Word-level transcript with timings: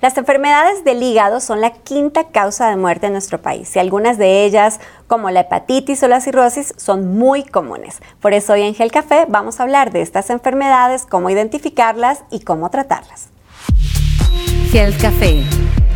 Las 0.00 0.16
enfermedades 0.16 0.82
del 0.82 1.02
hígado 1.02 1.40
son 1.40 1.60
la 1.60 1.72
quinta 1.74 2.28
causa 2.28 2.70
de 2.70 2.76
muerte 2.76 3.06
en 3.06 3.12
nuestro 3.12 3.42
país 3.42 3.76
y 3.76 3.78
algunas 3.78 4.16
de 4.16 4.46
ellas, 4.46 4.80
como 5.06 5.28
la 5.28 5.40
hepatitis 5.40 6.02
o 6.02 6.08
la 6.08 6.22
cirrosis, 6.22 6.72
son 6.78 7.18
muy 7.18 7.42
comunes. 7.44 8.00
Por 8.18 8.32
eso 8.32 8.54
hoy 8.54 8.62
en 8.62 8.74
Gel 8.74 8.90
Café 8.90 9.26
vamos 9.28 9.60
a 9.60 9.64
hablar 9.64 9.92
de 9.92 10.00
estas 10.00 10.30
enfermedades, 10.30 11.04
cómo 11.04 11.28
identificarlas 11.28 12.24
y 12.30 12.40
cómo 12.40 12.70
tratarlas. 12.70 13.28
Gel 14.70 14.96
Café 14.96 15.44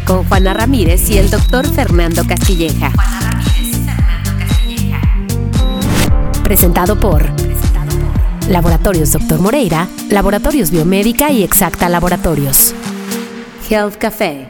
con 0.07 0.29
Juana 0.29 0.53
Ramírez 0.53 1.09
y 1.09 1.17
el 1.17 1.31
doctor 1.31 1.67
Fernando 1.67 2.25
Castilleja. 2.29 2.93
Presentado 6.43 7.01
por 7.01 7.25
Laboratorios 8.51 9.13
Doctor 9.13 9.41
Moreira, 9.41 9.89
Laboratorios 10.11 10.71
Biomédica 10.71 11.31
y 11.31 11.43
Exacta 11.43 11.89
Laboratorios. 11.89 12.75
Health 13.69 13.97
Café. 13.97 14.47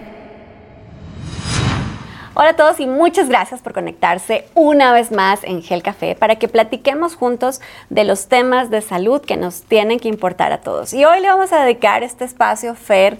Hola 2.34 2.50
a 2.50 2.56
todos 2.56 2.80
y 2.80 2.86
muchas 2.86 3.28
gracias 3.28 3.62
por 3.62 3.72
conectarse 3.72 4.48
una 4.54 4.92
vez 4.92 5.12
más 5.12 5.44
en 5.44 5.62
Gel 5.62 5.84
Café 5.84 6.16
para 6.16 6.36
que 6.36 6.48
platiquemos 6.48 7.14
juntos 7.14 7.60
de 7.90 8.02
los 8.02 8.26
temas 8.26 8.70
de 8.70 8.82
salud 8.82 9.20
que 9.20 9.36
nos 9.36 9.62
tienen 9.62 10.00
que 10.00 10.08
importar 10.08 10.52
a 10.52 10.62
todos. 10.62 10.92
Y 10.92 11.04
hoy 11.04 11.20
le 11.20 11.28
vamos 11.28 11.52
a 11.52 11.62
dedicar 11.62 12.02
este 12.02 12.24
espacio 12.24 12.74
FER 12.74 13.18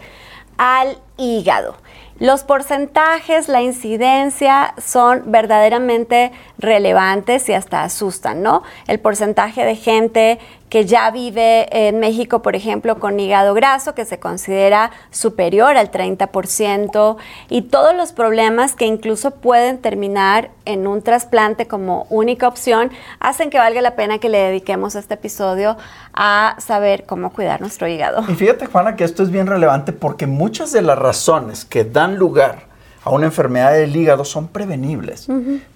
al 0.57 0.99
hígado. 1.17 1.77
Los 2.19 2.45
porcentajes, 2.45 3.49
la 3.49 3.63
incidencia 3.63 4.75
son 4.79 5.33
verdaderamente 5.33 6.33
relevantes 6.59 7.49
y 7.49 7.55
hasta 7.55 7.83
asustan, 7.83 8.43
¿no? 8.43 8.63
El 8.87 9.01
porcentaje 9.01 9.65
de 9.65 9.75
gente 9.75 10.39
que 10.75 10.87
ya 10.87 11.09
vive 11.13 11.69
en 11.71 12.01
México, 12.01 12.43
por 12.43 12.57
ejemplo, 12.57 12.99
con 12.99 13.21
hígado 13.21 13.55
graso, 13.55 13.95
que 13.95 14.05
se 14.05 14.19
considera 14.19 14.91
superior 15.13 15.77
al 15.77 15.93
30%, 15.93 17.17
y 17.49 17.63
todos 17.63 17.95
los 17.95 18.11
problemas 18.11 18.75
que 18.75 18.85
incluso 18.85 19.31
pueden 19.31 19.79
terminar 19.79 20.51
en 20.65 20.89
un 20.89 21.01
trasplante 21.01 21.69
como 21.69 22.09
única 22.11 22.49
opción, 22.49 22.91
hacen 23.21 23.51
que 23.51 23.59
valga 23.59 23.83
la 23.83 23.95
pena 23.95 24.19
que 24.19 24.29
le 24.29 24.39
dediquemos 24.39 24.97
este 24.97 25.15
episodio 25.15 25.77
a 26.13 26.57
saber 26.59 27.05
cómo 27.07 27.33
cuidar 27.33 27.61
nuestro 27.61 27.87
hígado. 27.87 28.25
Y 28.29 28.35
fíjate, 28.35 28.67
Juana, 28.67 28.97
que 28.97 29.05
esto 29.05 29.23
es 29.23 29.31
bien 29.31 29.47
relevante 29.47 29.93
porque 29.93 30.27
muchas 30.27 30.73
de 30.73 30.83
las 30.83 30.99
razones 30.99 31.65
que 31.65 31.85
dan 31.85 32.17
lugar 32.17 32.65
a 33.05 33.11
una 33.11 33.27
enfermedad 33.27 33.75
del 33.75 33.95
hígado 33.95 34.25
son 34.25 34.49
prevenibles, 34.49 35.29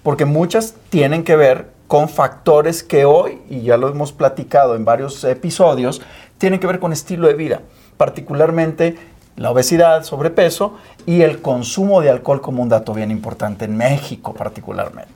porque 0.03 0.25
muchas 0.25 0.73
tienen 0.89 1.23
que 1.23 1.37
ver 1.37 1.78
con 1.89 2.07
factores 2.07 2.83
que 2.83 3.03
hoy, 3.03 3.41
y 3.49 3.63
ya 3.63 3.75
lo 3.75 3.89
hemos 3.89 4.13
platicado 4.13 4.75
en 4.75 4.85
varios 4.85 5.23
episodios, 5.23 6.03
tienen 6.37 6.59
que 6.59 6.67
ver 6.67 6.79
con 6.79 6.93
estilo 6.93 7.27
de 7.27 7.33
vida, 7.33 7.61
particularmente 7.97 8.95
la 9.35 9.49
obesidad, 9.49 10.03
sobrepeso 10.03 10.77
y 11.07 11.23
el 11.23 11.41
consumo 11.41 12.01
de 12.01 12.11
alcohol 12.11 12.41
como 12.41 12.61
un 12.61 12.69
dato 12.69 12.93
bien 12.93 13.09
importante 13.09 13.65
en 13.65 13.75
México 13.75 14.35
particularmente. 14.35 15.11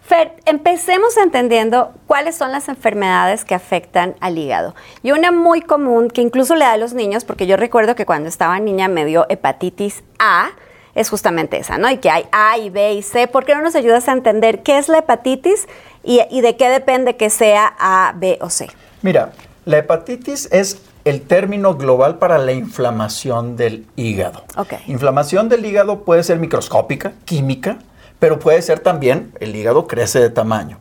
Fer, 0.00 0.32
empecemos 0.46 1.14
entendiendo 1.18 1.92
cuáles 2.06 2.36
son 2.36 2.52
las 2.52 2.70
enfermedades 2.70 3.44
que 3.44 3.54
afectan 3.54 4.14
al 4.20 4.38
hígado. 4.38 4.74
Y 5.02 5.12
una 5.12 5.30
muy 5.30 5.60
común 5.60 6.08
que 6.08 6.22
incluso 6.22 6.54
le 6.54 6.64
da 6.64 6.72
a 6.72 6.76
los 6.78 6.94
niños, 6.94 7.26
porque 7.26 7.46
yo 7.46 7.58
recuerdo 7.58 7.94
que 7.94 8.06
cuando 8.06 8.30
estaba 8.30 8.58
niña 8.60 8.88
me 8.88 9.04
dio 9.04 9.26
hepatitis 9.28 10.02
A, 10.18 10.52
es 10.94 11.10
justamente 11.10 11.58
esa, 11.58 11.76
¿no? 11.76 11.90
Y 11.90 11.98
que 11.98 12.10
hay 12.10 12.24
A 12.32 12.56
y 12.58 12.70
B 12.70 12.94
y 12.94 13.02
C. 13.02 13.26
¿Por 13.26 13.44
qué 13.44 13.54
no 13.54 13.62
nos 13.62 13.74
ayudas 13.74 14.08
a 14.08 14.12
entender 14.12 14.62
qué 14.62 14.78
es 14.78 14.88
la 14.88 14.98
hepatitis 14.98 15.66
y, 16.04 16.40
de 16.40 16.56
qué 16.56 16.68
depende 16.68 17.16
que 17.16 17.30
sea 17.30 17.74
A, 17.78 18.14
B 18.16 18.38
o 18.40 18.50
C? 18.50 18.68
Mira, 19.02 19.32
la 19.64 19.78
hepatitis 19.78 20.48
es 20.52 20.82
el 21.04 21.22
término 21.22 21.74
global 21.74 22.18
para 22.18 22.38
la 22.38 22.52
inflamación 22.52 23.56
del 23.56 23.86
hígado. 23.96 24.44
Okay. 24.56 24.80
Inflamación 24.86 25.48
del 25.48 25.64
hígado 25.64 26.04
puede 26.04 26.22
ser 26.22 26.38
microscópica, 26.38 27.12
química, 27.24 27.78
pero 28.18 28.38
puede 28.38 28.62
ser 28.62 28.80
también 28.80 29.32
el 29.40 29.54
hígado 29.54 29.86
crece 29.86 30.20
de 30.20 30.30
tamaño. 30.30 30.78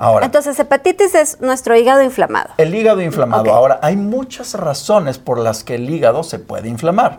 Ahora, 0.00 0.26
Entonces, 0.26 0.56
hepatitis 0.60 1.14
es 1.16 1.40
nuestro 1.40 1.76
hígado 1.76 2.04
inflamado. 2.04 2.50
El 2.56 2.72
hígado 2.72 3.02
inflamado. 3.02 3.52
Ahora, 3.52 3.80
hay 3.82 3.96
muchas 3.96 4.54
razones 4.54 5.18
por 5.18 5.38
las 5.38 5.64
que 5.64 5.74
el 5.74 5.90
hígado 5.90 6.22
se 6.22 6.38
puede 6.38 6.68
inflamar. 6.68 7.18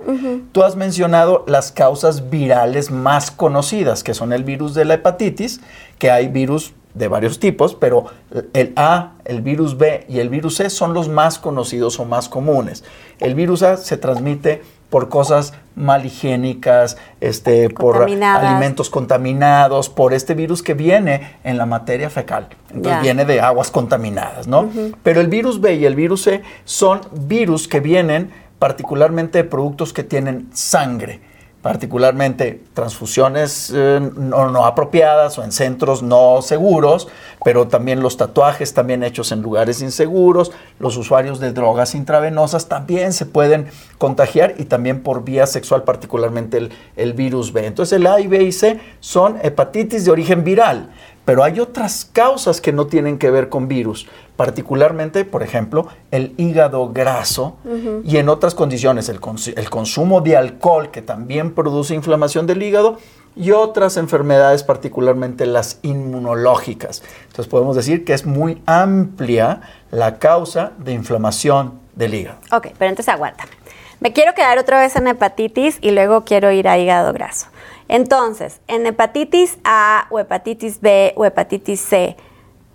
Tú 0.54 0.64
has 0.64 0.78
mencionado 0.78 1.44
las 1.46 1.74
causas 1.74 2.30
virales 2.30 2.90
más 2.90 3.32
conocidas, 3.32 4.02
que 4.02 4.14
son 4.14 4.32
el 4.32 4.46
virus 4.46 4.76
de 4.76 4.86
la 4.86 4.94
hepatitis, 4.94 5.60
que 5.98 6.10
hay 6.10 6.30
virus 6.30 6.74
de 6.94 7.08
varios 7.08 7.40
tipos, 7.40 7.76
pero 7.76 8.06
el 8.54 8.74
A, 8.76 9.14
el 9.26 9.42
virus 9.42 9.78
B 9.78 10.06
y 10.10 10.20
el 10.20 10.30
virus 10.30 10.58
C 10.58 10.70
son 10.70 10.94
los 10.94 11.08
más 11.08 11.40
conocidos 11.40 12.00
o 12.00 12.06
más 12.06 12.30
comunes. 12.30 12.84
El 13.20 13.36
virus 13.36 13.64
A 13.64 13.78
se 13.78 13.98
transmite 13.98 14.62
por 14.90 15.08
cosas 15.08 15.54
malhigiénicas, 15.76 16.98
este, 17.22 17.70
por 17.70 18.04
alimentos 18.04 18.90
contaminados, 18.90 19.88
por 19.88 20.14
este 20.14 20.34
virus 20.34 20.64
que 20.64 20.74
viene 20.74 21.38
en 21.44 21.58
la 21.58 21.68
materia 21.68 22.10
fecal. 22.10 22.48
Entonces 22.74 23.02
viene 23.04 23.24
de 23.26 23.40
aguas 23.40 23.70
contaminadas, 23.70 24.48
¿no? 24.48 24.70
Pero 25.04 25.22
el 25.22 25.28
virus 25.28 25.62
B 25.62 25.76
y 25.76 25.86
el 25.86 25.96
virus 25.96 26.24
C 26.24 26.42
son 26.66 27.02
virus 27.12 27.68
que 27.68 27.80
vienen 27.80 28.32
particularmente 28.58 29.38
de 29.38 29.44
productos 29.44 29.94
que 29.94 30.04
tienen 30.04 30.50
sangre 30.54 31.22
particularmente 31.62 32.62
transfusiones 32.74 33.72
eh, 33.76 34.00
no, 34.16 34.66
apropiadas 34.66 35.38
o 35.38 35.44
en 35.44 35.52
centros 35.52 36.02
no 36.02 36.42
seguros, 36.42 37.10
pero 37.44 37.68
también 37.68 38.02
los 38.02 38.16
tatuajes 38.16 38.74
también 38.74 39.04
hechos 39.04 39.32
en 39.34 39.42
lugares 39.42 39.82
inseguros, 39.82 40.52
los 40.80 40.96
usuarios 40.96 41.40
de 41.40 41.52
drogas 41.52 41.96
intravenosas 41.96 42.70
también 42.70 43.12
se 43.12 43.26
pueden 43.26 43.68
contagiar 43.98 44.56
y 44.58 44.66
también 44.66 45.04
por 45.04 45.26
vía 45.26 45.46
sexual, 45.48 45.84
particularmente 45.84 46.58
el, 46.58 46.72
el 46.96 47.14
virus 47.14 47.52
B. 47.52 47.66
Entonces 47.66 47.98
el 47.98 48.08
A 48.08 48.22
y 48.22 48.28
B 48.28 48.42
y 48.44 48.52
C 48.54 48.80
son 49.02 49.38
hepatitis 49.44 50.06
de 50.06 50.12
origen 50.12 50.46
viral. 50.46 50.92
Pero 51.30 51.44
hay 51.44 51.60
otras 51.60 52.10
causas 52.12 52.60
que 52.60 52.74
no 52.74 52.88
tienen 52.88 53.20
que 53.20 53.30
ver 53.30 53.50
con 53.50 53.68
virus, 53.68 54.08
particularmente, 54.36 55.26
por 55.26 55.44
ejemplo, 55.44 55.88
el 56.10 56.34
hígado 56.38 56.90
graso 56.90 57.56
y 58.04 58.18
en 58.18 58.30
otras 58.30 58.56
condiciones 58.56 59.10
el, 59.10 59.20
el, 59.56 59.70
consumo 59.70 60.22
de 60.22 60.36
alcohol 60.36 60.90
que 60.90 61.04
también 61.04 61.54
produce 61.54 61.94
inflamación 61.94 62.48
del 62.48 62.64
hígado 62.64 62.98
y 63.36 63.52
otras 63.52 63.98
enfermedades, 63.98 64.64
particularmente 64.64 65.46
las 65.46 65.78
inmunológicas. 65.84 67.04
Entonces 67.28 67.46
podemos 67.46 67.76
decir 67.76 68.06
que 68.06 68.14
es 68.14 68.26
muy 68.26 68.64
amplia 68.66 69.62
la 69.92 70.18
causa 70.18 70.72
de 70.80 70.94
inflamación 70.94 71.74
del 71.94 72.16
hígado. 72.16 72.40
Ok, 72.52 72.70
pero 72.80 72.90
entonces 72.90 73.14
aguántame. 73.14 73.52
Me 74.00 74.14
quiero 74.14 74.34
quedar 74.34 74.58
otra 74.58 74.82
vez 74.82 74.96
en 74.96 75.06
hepatitis 75.06 75.78
y 75.80 75.92
luego 75.92 76.24
quiero 76.26 76.52
ir 76.52 76.68
a 76.68 76.80
hígado 76.80 77.14
graso. 77.14 77.50
Entonces, 77.90 78.62
en 78.68 78.86
hepatitis 78.86 79.58
A 79.64 80.06
o 80.12 80.20
hepatitis 80.20 80.80
B 80.80 81.12
o 81.16 81.26
hepatitis 81.26 81.82
C, 81.82 82.16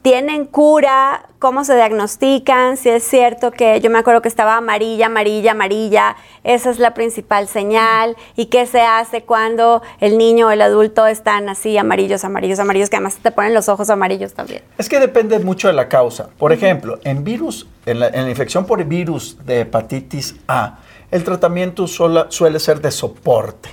¿tienen 0.02 0.44
cura? 0.44 1.28
¿Cómo 1.38 1.64
se 1.64 1.76
diagnostican? 1.76 2.76
Si 2.76 2.88
es 2.88 3.04
cierto 3.04 3.52
que 3.52 3.80
yo 3.80 3.90
me 3.90 3.98
acuerdo 3.98 4.22
que 4.22 4.28
estaba 4.28 4.56
amarilla, 4.56 5.06
amarilla, 5.06 5.52
amarilla, 5.52 6.16
esa 6.42 6.70
es 6.70 6.80
la 6.80 6.94
principal 6.94 7.46
señal. 7.46 8.16
¿Y 8.34 8.46
qué 8.46 8.66
se 8.66 8.80
hace 8.80 9.22
cuando 9.22 9.82
el 10.00 10.18
niño 10.18 10.48
o 10.48 10.50
el 10.50 10.62
adulto 10.62 11.06
están 11.06 11.48
así 11.48 11.78
amarillos, 11.78 12.24
amarillos, 12.24 12.58
amarillos, 12.58 12.90
que 12.90 12.96
además 12.96 13.16
te 13.22 13.30
ponen 13.30 13.54
los 13.54 13.68
ojos 13.68 13.90
amarillos 13.90 14.34
también? 14.34 14.62
Es 14.78 14.88
que 14.88 14.98
depende 14.98 15.38
mucho 15.38 15.68
de 15.68 15.74
la 15.74 15.88
causa. 15.88 16.28
Por 16.38 16.52
ejemplo, 16.52 16.98
en 17.04 17.22
virus, 17.22 17.68
en 17.86 18.00
la, 18.00 18.08
en 18.08 18.24
la 18.24 18.30
infección 18.30 18.66
por 18.66 18.82
virus 18.84 19.38
de 19.46 19.60
hepatitis 19.60 20.34
A, 20.48 20.80
el 21.10 21.24
tratamiento 21.24 21.86
suele 21.86 22.58
ser 22.58 22.80
de 22.80 22.90
soporte. 22.90 23.68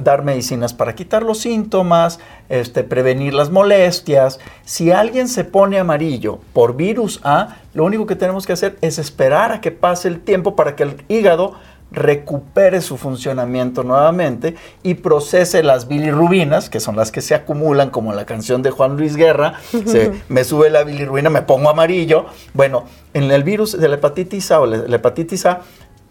Dar 0.00 0.22
medicinas 0.22 0.72
para 0.72 0.94
quitar 0.94 1.22
los 1.22 1.38
síntomas, 1.38 2.18
este, 2.48 2.84
prevenir 2.84 3.34
las 3.34 3.50
molestias. 3.50 4.38
Si 4.64 4.90
alguien 4.90 5.28
se 5.28 5.44
pone 5.44 5.78
amarillo 5.78 6.38
por 6.52 6.76
virus 6.76 7.20
A, 7.24 7.56
lo 7.74 7.84
único 7.84 8.06
que 8.06 8.16
tenemos 8.16 8.46
que 8.46 8.52
hacer 8.52 8.78
es 8.80 8.98
esperar 8.98 9.52
a 9.52 9.60
que 9.60 9.70
pase 9.70 10.08
el 10.08 10.20
tiempo 10.20 10.56
para 10.56 10.76
que 10.76 10.84
el 10.84 11.04
hígado 11.08 11.54
recupere 11.92 12.80
su 12.80 12.96
funcionamiento 12.96 13.82
nuevamente 13.82 14.56
y 14.82 14.94
procese 14.94 15.62
las 15.62 15.88
bilirrubinas, 15.88 16.70
que 16.70 16.80
son 16.80 16.96
las 16.96 17.12
que 17.12 17.20
se 17.20 17.34
acumulan, 17.34 17.90
como 17.90 18.12
la 18.12 18.24
canción 18.24 18.62
de 18.62 18.70
Juan 18.70 18.96
Luis 18.96 19.16
Guerra, 19.16 19.54
se, 19.86 20.12
me 20.28 20.44
sube 20.44 20.70
la 20.70 20.84
bilirrubina, 20.84 21.30
me 21.30 21.42
pongo 21.42 21.68
amarillo. 21.68 22.26
Bueno, 22.54 22.84
en 23.14 23.30
el 23.30 23.44
virus 23.44 23.78
de 23.78 23.88
la 23.88 23.96
hepatitis 23.96 24.50
A 24.50 24.60
o 24.60 24.66
la 24.66 24.96
hepatitis 24.96 25.46
A, 25.46 25.60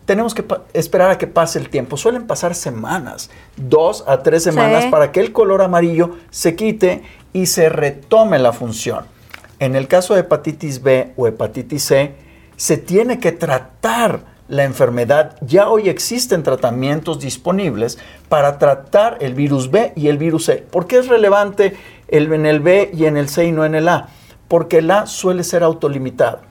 tenemos 0.05 0.33
que 0.33 0.43
esperar 0.73 1.11
a 1.11 1.17
que 1.17 1.27
pase 1.27 1.59
el 1.59 1.69
tiempo. 1.69 1.97
Suelen 1.97 2.27
pasar 2.27 2.55
semanas, 2.55 3.29
dos 3.55 4.03
a 4.07 4.23
tres 4.23 4.43
semanas, 4.43 4.85
para 4.85 5.11
que 5.11 5.19
el 5.19 5.31
color 5.31 5.61
amarillo 5.61 6.17
se 6.29 6.55
quite 6.55 7.03
y 7.33 7.45
se 7.45 7.69
retome 7.69 8.39
la 8.39 8.53
función. 8.53 9.05
En 9.59 9.75
el 9.75 9.87
caso 9.87 10.15
de 10.15 10.21
hepatitis 10.21 10.81
B 10.81 11.13
o 11.15 11.27
hepatitis 11.27 11.83
C, 11.83 12.15
se 12.57 12.77
tiene 12.77 13.19
que 13.19 13.31
tratar 13.31 14.31
la 14.47 14.65
enfermedad. 14.65 15.37
Ya 15.41 15.69
hoy 15.69 15.87
existen 15.87 16.43
tratamientos 16.43 17.19
disponibles 17.19 17.97
para 18.27 18.59
tratar 18.59 19.17
el 19.21 19.33
virus 19.33 19.71
B 19.71 19.93
y 19.95 20.07
el 20.07 20.17
virus 20.17 20.45
C. 20.45 20.57
¿Por 20.57 20.87
qué 20.87 20.97
es 20.97 21.07
relevante 21.07 21.77
el, 22.07 22.31
en 22.33 22.45
el 22.45 22.59
B 22.59 22.91
y 22.93 23.05
en 23.05 23.17
el 23.17 23.29
C 23.29 23.45
y 23.45 23.51
no 23.51 23.63
en 23.63 23.75
el 23.75 23.87
A? 23.87 24.09
Porque 24.47 24.79
el 24.79 24.91
A 24.91 25.05
suele 25.05 25.43
ser 25.45 25.63
autolimitado. 25.63 26.41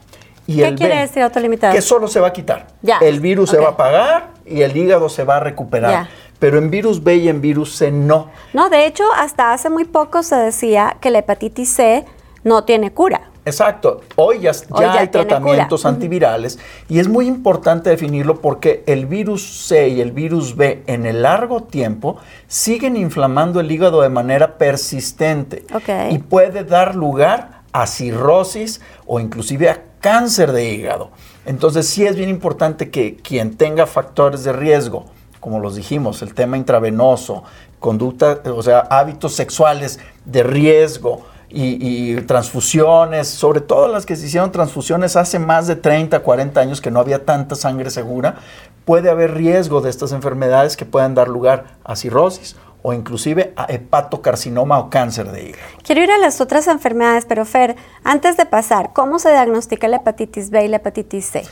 Y 0.50 0.56
¿Qué 0.56 0.74
quiere 0.74 0.96
decir 0.96 1.22
autolimitado? 1.22 1.72
Que 1.72 1.80
solo 1.80 2.08
se 2.08 2.18
va 2.18 2.28
a 2.28 2.32
quitar. 2.32 2.66
El 3.00 3.20
virus 3.20 3.50
se 3.50 3.58
va 3.58 3.68
a 3.68 3.70
apagar 3.70 4.30
y 4.44 4.62
el 4.62 4.76
hígado 4.76 5.08
se 5.08 5.22
va 5.22 5.36
a 5.36 5.40
recuperar. 5.40 6.08
Pero 6.40 6.58
en 6.58 6.70
virus 6.70 7.04
B 7.04 7.16
y 7.18 7.28
en 7.28 7.40
virus 7.40 7.76
C 7.76 7.92
no. 7.92 8.30
No, 8.52 8.68
de 8.68 8.86
hecho, 8.86 9.04
hasta 9.14 9.52
hace 9.52 9.70
muy 9.70 9.84
poco 9.84 10.24
se 10.24 10.34
decía 10.34 10.96
que 11.00 11.10
la 11.10 11.20
hepatitis 11.20 11.72
C 11.72 12.04
no 12.42 12.64
tiene 12.64 12.92
cura. 12.92 13.30
Exacto. 13.44 14.00
Hoy 14.16 14.40
ya, 14.40 14.52
hay 14.74 15.06
tratamientos 15.08 15.86
antivirales 15.86 16.58
y 16.88 16.98
es 16.98 17.06
muy 17.06 17.28
importante 17.28 17.90
definirlo 17.90 18.40
porque 18.40 18.82
el 18.86 19.06
virus 19.06 19.66
C 19.68 19.88
y 19.88 20.00
el 20.00 20.10
virus 20.10 20.56
B 20.56 20.82
en 20.88 21.06
el 21.06 21.22
largo 21.22 21.62
tiempo 21.62 22.18
siguen 22.48 22.96
inflamando 22.96 23.60
el 23.60 23.70
hígado 23.70 24.02
de 24.02 24.08
manera 24.08 24.58
persistente 24.58 25.64
y 26.10 26.18
puede 26.18 26.64
dar 26.64 26.96
lugar 26.96 27.60
a 27.72 27.86
cirrosis 27.86 28.80
o 29.06 29.20
inclusive 29.20 29.70
a 29.70 29.89
cáncer 30.00 30.52
de 30.52 30.72
hígado. 30.72 31.10
Entonces 31.46 31.86
sí 31.86 32.06
es 32.06 32.16
bien 32.16 32.28
importante 32.28 32.90
que 32.90 33.16
quien 33.16 33.56
tenga 33.56 33.86
factores 33.86 34.44
de 34.44 34.52
riesgo, 34.52 35.06
como 35.40 35.60
los 35.60 35.76
dijimos, 35.76 36.22
el 36.22 36.34
tema 36.34 36.56
intravenoso, 36.56 37.44
conducta, 37.78 38.40
o 38.44 38.62
sea, 38.62 38.80
hábitos 38.80 39.34
sexuales 39.34 40.00
de 40.24 40.42
riesgo, 40.42 41.24
y, 41.52 42.14
transfusiones, 42.22 43.28
sobre 43.28 43.60
todo 43.60 43.88
las 43.88 44.06
que 44.06 44.16
se 44.16 44.26
hicieron 44.26 44.52
transfusiones 44.52 45.16
hace 45.16 45.38
más 45.38 45.66
de 45.66 45.76
30, 45.76 46.20
40 46.20 46.60
años 46.60 46.80
que 46.80 46.90
no 46.90 47.00
había 47.00 47.24
tanta 47.24 47.56
sangre 47.56 47.90
segura, 47.90 48.36
puede 48.84 49.10
haber 49.10 49.34
riesgo 49.34 49.80
de 49.80 49.90
estas 49.90 50.12
enfermedades 50.12 50.76
que 50.76 50.84
puedan 50.84 51.14
dar 51.14 51.28
lugar 51.28 51.78
a 51.84 51.96
cirrosis 51.96 52.56
o 52.82 52.92
inclusive 52.92 53.52
a 53.56 53.64
hepatocarcinoma 53.64 54.78
o 54.78 54.90
cáncer 54.90 55.30
de 55.30 55.48
hígado. 55.48 55.64
Quiero 55.82 56.02
ir 56.02 56.10
a 56.10 56.18
las 56.18 56.40
otras 56.40 56.66
enfermedades, 56.66 57.24
pero 57.26 57.44
Fer, 57.44 57.76
antes 58.04 58.36
de 58.36 58.46
pasar, 58.46 58.92
¿cómo 58.92 59.18
se 59.18 59.30
diagnostica 59.30 59.88
la 59.88 59.96
hepatitis 59.96 60.50
B 60.50 60.64
y 60.64 60.68
la 60.68 60.76
hepatitis 60.76 61.26
C? 61.26 61.42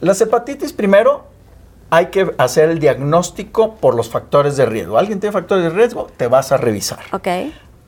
Las 0.00 0.20
hepatitis 0.20 0.72
primero 0.72 1.24
hay 1.90 2.06
que 2.06 2.34
hacer 2.38 2.70
el 2.70 2.78
diagnóstico 2.78 3.76
por 3.76 3.94
los 3.94 4.10
factores 4.10 4.56
de 4.56 4.66
riesgo. 4.66 4.98
¿Alguien 4.98 5.20
tiene 5.20 5.32
factores 5.32 5.64
de 5.64 5.70
riesgo? 5.70 6.08
Te 6.16 6.26
vas 6.26 6.52
a 6.52 6.56
revisar. 6.56 6.98
Ok. 7.12 7.28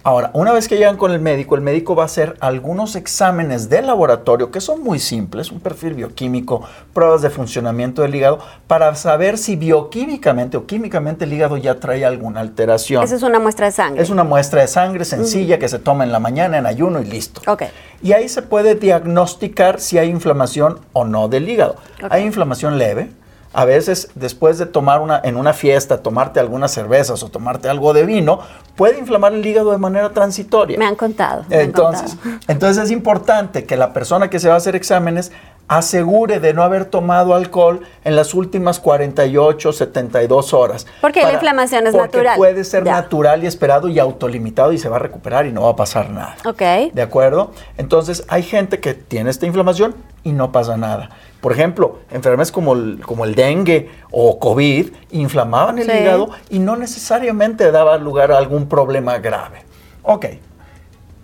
Ahora, 0.09 0.31
una 0.33 0.55
vez 0.55 0.69
que 0.69 0.79
llegan 0.79 0.97
con 0.97 1.13
el 1.13 1.21
médico, 1.21 1.55
el 1.55 1.61
médico 1.61 1.95
va 1.95 2.05
a 2.05 2.07
hacer 2.07 2.35
algunos 2.41 2.97
exámenes 2.97 3.69
de 3.69 3.83
laboratorio 3.83 4.51
que 4.51 4.59
son 4.59 4.83
muy 4.83 5.01
simples, 5.01 5.53
un 5.53 5.61
perfil 5.61 5.93
bioquímico, 5.93 6.63
pruebas 6.95 7.21
de 7.21 7.29
funcionamiento 7.29 8.01
del 8.01 8.15
hígado, 8.15 8.39
para 8.67 8.95
saber 8.95 9.37
si 9.37 9.57
bioquímicamente 9.57 10.57
o 10.57 10.65
químicamente 10.65 11.27
el 11.27 11.33
hígado 11.35 11.59
ya 11.59 11.79
trae 11.79 12.07
alguna 12.07 12.41
alteración. 12.41 13.05
Esa 13.05 13.17
es 13.17 13.23
una 13.23 13.39
muestra 13.39 13.67
de 13.67 13.73
sangre. 13.73 14.03
Es 14.03 14.09
una 14.09 14.25
muestra 14.25 14.63
de 14.63 14.69
sangre 14.69 15.05
sencilla 15.05 15.59
que 15.59 15.69
se 15.69 15.79
toma 15.79 16.05
en 16.05 16.13
la 16.13 16.21
mañana 16.21 16.57
en 16.57 16.65
ayuno 16.65 17.03
y 17.03 17.05
listo. 17.05 17.43
Okay. 17.47 17.69
Y 18.03 18.13
ahí 18.13 18.31
se 18.31 18.41
puede 18.41 18.77
diagnosticar 18.77 19.79
si 19.79 19.99
hay 19.99 20.09
inflamación 20.09 20.79
o 20.95 21.05
no 21.05 21.29
del 21.29 21.47
hígado. 21.51 21.77
Hay 22.09 22.25
inflamación 22.25 22.79
leve, 22.79 23.11
a 23.53 23.65
veces 23.65 24.11
después 24.15 24.59
de 24.59 24.67
tomar 24.67 25.01
una, 25.01 25.21
en 25.25 25.37
una 25.37 25.53
fiesta, 25.53 26.03
tomarte 26.03 26.41
algunas 26.41 26.73
cervezas 26.73 27.23
o 27.23 27.29
tomarte 27.29 27.69
algo 27.69 27.93
de 27.93 28.05
vino, 28.05 28.41
puede 28.77 28.99
inflamar 28.99 29.33
el 29.33 29.45
hígado 29.45 29.71
de 29.73 29.79
manera 29.79 30.11
transitoria. 30.11 30.79
Me 30.79 30.87
han 30.87 30.97
contado. 30.97 31.45
entonces, 31.51 32.17
entonces 32.49 32.85
es 32.85 32.91
importante 32.91 33.65
que 33.65 33.77
la 33.77 33.93
persona 33.93 34.31
que 34.31 34.39
se 34.39 34.49
va 34.49 34.55
a 34.55 34.59
hacer 34.59 34.77
exámenes 34.77 35.33
asegure 35.69 36.41
de 36.41 36.55
no 36.55 36.63
haber 36.63 36.87
tomado 36.87 37.35
alcohol 37.35 37.83
en 38.05 38.17
las 38.17 38.33
últimas 38.33 38.81
48, 38.81 39.73
72 39.73 40.55
horas. 40.55 40.87
Porque 41.01 41.23
la 41.23 41.33
inflamación 41.33 41.87
es 41.87 41.93
porque 41.93 42.17
natural. 42.17 42.37
Puede 42.39 42.65
ser 42.65 42.85
natural 42.85 43.45
y 43.45 43.47
esperado 43.47 43.89
y 43.89 43.99
autolimitado 43.99 44.73
y 44.73 44.79
se 44.79 44.89
va 44.89 44.97
a 44.97 44.99
recuperar 44.99 45.47
y 45.47 45.53
no 45.53 45.63
va 45.63 45.71
a 45.71 45.77
pasar 45.77 46.11
nada. 46.11 46.37
Ok. 46.47 46.93
¿De 46.93 47.03
acuerdo? 47.03 47.53
Entonces 47.77 48.25
hay 48.29 48.43
gente 48.43 48.81
que 48.81 48.95
tiene 48.95 49.29
esta 49.29 49.47
inflamación 49.47 49.95
y 50.25 50.33
no 50.33 50.53
pasa 50.53 50.77
nada. 50.79 51.11
Por 51.41 51.53
ejemplo, 51.53 52.01
enfermedades 52.11 52.51
como 52.51 52.75
el, 52.75 53.01
como 53.05 53.25
el 53.25 53.35
dengue 53.35 53.91
o 54.11 54.39
COVID 54.39 54.91
inflamaban 55.13 55.79
el 55.79 55.87
hígado 55.87 56.31
y 56.51 56.59
no 56.59 56.77
necesariamente 56.77 57.71
daba 57.71 57.97
lugar 57.99 58.33
a 58.33 58.39
algún 58.39 58.69
problema 58.69 59.19
grave. 59.19 59.65
Ok, 60.03 60.27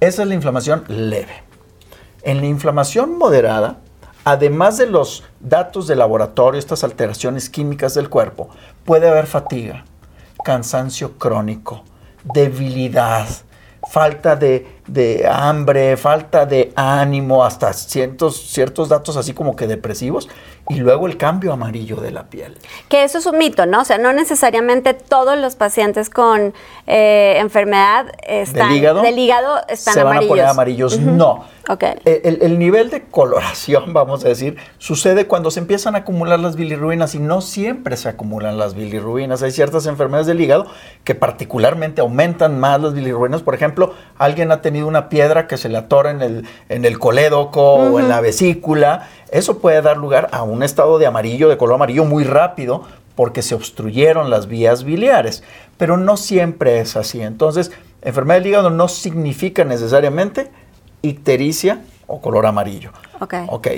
esa 0.01 0.23
es 0.23 0.29
la 0.29 0.35
inflamación 0.35 0.85
leve. 0.89 1.43
En 2.23 2.41
la 2.41 2.47
inflamación 2.47 3.19
moderada, 3.19 3.79
además 4.25 4.79
de 4.79 4.87
los 4.87 5.25
datos 5.41 5.87
de 5.89 5.97
laboratorio, 5.97 6.59
estas 6.59 6.85
alteraciones 6.85 7.51
químicas 7.51 7.95
del 7.95 8.09
cuerpo, 8.09 8.51
puede 8.85 9.09
haber 9.09 9.27
fatiga, 9.27 9.85
cansancio 10.45 11.19
crónico, 11.19 11.83
debilidad, 12.23 13.27
falta 13.89 14.37
de, 14.37 14.67
hambre, 15.31 15.97
falta 15.97 16.47
de 16.47 16.73
ánimo, 16.77 17.45
hasta 17.45 17.73
ciertos, 17.73 18.51
ciertos 18.51 18.89
datos 18.89 19.17
así 19.17 19.33
como 19.33 19.57
que 19.57 19.67
depresivos, 19.67 20.29
y 20.69 20.77
luego 20.77 21.07
el 21.07 21.17
cambio 21.17 21.53
amarillo 21.53 21.97
de 21.97 22.11
la 22.11 22.25
piel. 22.25 22.57
Que 22.89 23.05
eso 23.05 23.19
es 23.19 23.27
un 23.27 23.37
mito, 23.37 23.67
¿no? 23.67 23.83
O 23.83 23.85
sea, 23.85 23.99
no 23.99 24.13
necesariamente 24.13 24.95
todos 24.95 25.39
los 25.39 25.57
pacientes 25.57 26.09
con 26.09 26.55
eh, 26.87 27.37
enfermedad 27.39 28.07
están, 28.27 28.71
¿Del 28.71 28.79
hígado? 28.79 29.03
del 29.03 29.19
hígado 29.19 29.61
están 29.69 29.95
se 29.95 30.03
van 30.03 30.19
a 30.19 30.21
poner 30.23 30.47
amarillos. 30.47 30.99
No. 30.99 31.45
Okay. 31.67 31.95
El, 32.05 32.43
el, 32.43 32.59
nivel 32.59 32.91
de 32.91 33.05
coloración, 33.05 33.93
vamos 33.95 34.23
a 34.25 34.29
decir, 34.29 34.59
sucede 34.77 35.27
cuando 35.27 35.51
se 35.51 35.61
empiezan 35.61 35.95
a 35.95 35.99
acumular 35.99 36.39
las 36.39 36.57
bilirrubinas 36.57 37.15
y 37.15 37.19
no 37.19 37.41
siempre 37.41 37.97
se 37.97 38.11
acumulan 38.11 38.59
las 38.59 38.75
bilirrubinas. 38.75 39.43
Hay 39.43 39.51
ciertas 39.51 39.87
enfermedades 39.87 40.27
del 40.27 40.41
hígado 40.43 40.67
que 41.05 41.15
particularmente 41.15 42.03
aumentan 42.03 42.61
más 42.61 42.83
las 42.83 42.93
bilirrubinas. 42.93 43.43
Por 43.43 43.55
ejemplo, 43.55 43.95
alguien 44.19 44.53
ha 44.53 44.61
tenido 44.61 44.87
una 44.87 45.09
piedra 45.09 45.47
que 45.47 45.57
se 45.57 45.71
le 45.71 45.79
atora 45.79 46.11
en 46.11 46.21
el, 46.21 46.47
en 46.69 46.85
el 46.85 46.99
colédoco 46.99 47.75
o 47.75 47.99
en 47.99 48.11
la 48.11 48.21
vesícula. 48.21 49.09
Eso 49.35 49.59
puede 49.59 49.83
dar 49.83 49.97
lugar 49.97 50.29
a 50.31 50.45
un 50.45 50.63
estado 50.63 50.97
de 50.97 51.07
amarillo, 51.07 51.49
de 51.49 51.57
color 51.57 51.75
amarillo 51.75 52.05
muy 52.05 52.23
rápido, 52.23 52.85
porque 53.17 53.43
se 53.43 53.57
obstruyeron 53.57 54.31
las 54.31 54.47
vías 54.47 54.85
biliares. 54.85 55.43
Pero 55.77 55.97
no 55.97 56.17
siempre 56.17 56.79
es 56.79 56.95
así. 56.95 57.21
Entonces, 57.21 57.73
enfermedad 58.01 58.39
del 58.39 58.47
hígado 58.47 58.71
no 58.71 58.87
significa 58.87 59.65
necesariamente 59.65 60.53
ictericia 61.03 61.83
o 62.07 62.21
color 62.21 62.47
amarillo. 62.47 62.93
Ok. 63.19 63.35
Ok. 63.49 63.69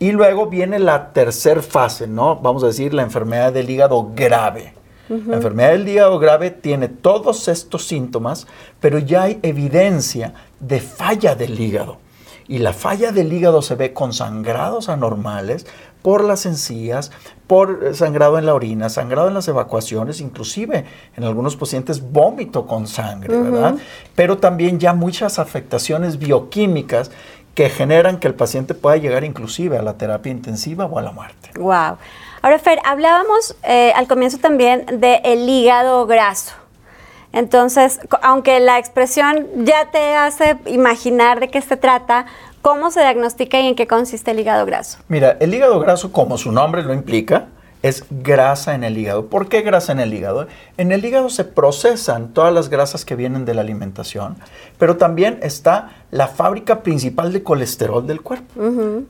Y 0.00 0.10
luego 0.10 0.46
viene 0.46 0.80
la 0.80 1.12
tercera 1.12 1.62
fase, 1.62 2.08
¿no? 2.08 2.34
Vamos 2.34 2.64
a 2.64 2.66
decir 2.66 2.92
la 2.92 3.02
enfermedad 3.02 3.52
del 3.52 3.70
hígado 3.70 4.10
grave. 4.16 4.74
La 5.08 5.36
enfermedad 5.36 5.70
del 5.70 5.88
hígado 5.88 6.18
grave 6.18 6.50
tiene 6.50 6.88
todos 6.88 7.46
estos 7.46 7.86
síntomas, 7.86 8.48
pero 8.80 8.98
ya 8.98 9.22
hay 9.22 9.38
evidencia 9.42 10.34
de 10.58 10.80
falla 10.80 11.36
del 11.36 11.58
hígado. 11.58 11.98
Y 12.48 12.58
la 12.58 12.72
falla 12.72 13.12
del 13.12 13.32
hígado 13.32 13.62
se 13.62 13.74
ve 13.74 13.92
con 13.92 14.12
sangrados 14.12 14.88
anormales 14.88 15.66
por 16.02 16.24
las 16.24 16.46
encías, 16.46 17.10
por 17.46 17.94
sangrado 17.94 18.38
en 18.38 18.46
la 18.46 18.54
orina, 18.54 18.88
sangrado 18.88 19.28
en 19.28 19.34
las 19.34 19.48
evacuaciones, 19.48 20.20
inclusive 20.20 20.86
en 21.16 21.24
algunos 21.24 21.56
pacientes 21.56 22.12
vómito 22.12 22.66
con 22.66 22.86
sangre, 22.86 23.36
¿verdad? 23.36 23.76
Pero 24.14 24.38
también 24.38 24.78
ya 24.78 24.94
muchas 24.94 25.38
afectaciones 25.38 26.18
bioquímicas 26.18 27.10
que 27.54 27.68
generan 27.68 28.20
que 28.20 28.28
el 28.28 28.34
paciente 28.34 28.74
pueda 28.74 28.96
llegar 28.96 29.24
inclusive 29.24 29.76
a 29.76 29.82
la 29.82 29.98
terapia 29.98 30.30
intensiva 30.30 30.86
o 30.86 30.98
a 30.98 31.02
la 31.02 31.10
muerte. 31.10 31.50
Wow. 31.56 31.98
Ahora, 32.40 32.58
Fer, 32.60 32.78
hablábamos 32.84 33.56
eh, 33.64 33.92
al 33.96 34.06
comienzo 34.06 34.38
también 34.38 34.86
del 34.86 35.48
hígado 35.48 36.06
graso. 36.06 36.54
Entonces, 37.32 38.00
aunque 38.22 38.58
la 38.60 38.78
expresión 38.78 39.46
ya 39.56 39.90
te 39.90 40.14
hace 40.14 40.56
imaginar 40.66 41.40
de 41.40 41.48
qué 41.48 41.60
se 41.60 41.76
trata, 41.76 42.26
¿cómo 42.62 42.90
se 42.90 43.00
diagnostica 43.00 43.60
y 43.60 43.68
en 43.68 43.74
qué 43.74 43.86
consiste 43.86 44.30
el 44.30 44.40
hígado 44.40 44.64
graso? 44.66 44.98
Mira, 45.08 45.36
el 45.40 45.54
hígado 45.54 45.78
graso, 45.80 46.10
como 46.12 46.38
su 46.38 46.52
nombre 46.52 46.82
lo 46.82 46.94
implica, 46.94 47.46
es 47.82 48.04
grasa 48.10 48.74
en 48.74 48.84
el 48.84 48.98
hígado. 48.98 49.26
¿Por 49.26 49.48
qué 49.48 49.62
grasa 49.62 49.92
en 49.92 50.00
el 50.00 50.12
hígado? 50.12 50.48
En 50.76 50.92
el 50.92 51.04
hígado 51.04 51.30
se 51.30 51.44
procesan 51.44 52.34
todas 52.34 52.52
las 52.52 52.68
grasas 52.68 53.04
que 53.04 53.14
vienen 53.14 53.44
de 53.44 53.54
la 53.54 53.60
alimentación, 53.60 54.36
pero 54.78 54.96
también 54.96 55.38
está 55.42 55.90
la 56.10 56.26
fábrica 56.26 56.82
principal 56.82 57.32
de 57.32 57.42
colesterol 57.42 58.06
del 58.06 58.22
cuerpo. 58.22 58.60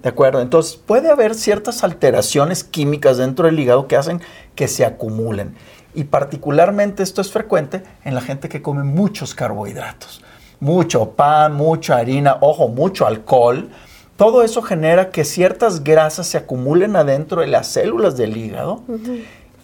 ¿De 0.02 0.08
acuerdo? 0.08 0.40
Entonces 0.40 0.76
puede 0.76 1.10
haber 1.10 1.34
ciertas 1.34 1.82
alteraciones 1.82 2.64
químicas 2.64 3.16
dentro 3.16 3.46
del 3.46 3.58
hígado 3.58 3.88
que 3.88 3.96
hacen 3.96 4.20
que 4.54 4.68
se 4.68 4.84
acumulen. 4.84 5.54
Y 5.94 6.04
particularmente 6.04 7.02
esto 7.02 7.20
es 7.20 7.32
frecuente 7.32 7.82
en 8.04 8.14
la 8.14 8.20
gente 8.20 8.48
que 8.48 8.62
come 8.62 8.84
muchos 8.84 9.34
carbohidratos. 9.34 10.22
Mucho 10.60 11.10
pan, 11.10 11.54
mucha 11.54 11.96
harina, 11.96 12.36
ojo, 12.40 12.68
mucho 12.68 13.06
alcohol 13.06 13.70
Todo 14.18 14.42
eso 14.42 14.62
genera 14.62 15.10
que 15.10 15.24
ciertas 15.24 15.84
grasas 15.84 16.26
se 16.26 16.38
acumulen 16.38 16.96
adentro 16.96 17.40
de 17.40 17.46
las 17.46 17.68
células 17.68 18.16
del 18.16 18.36
hígado 18.36 18.82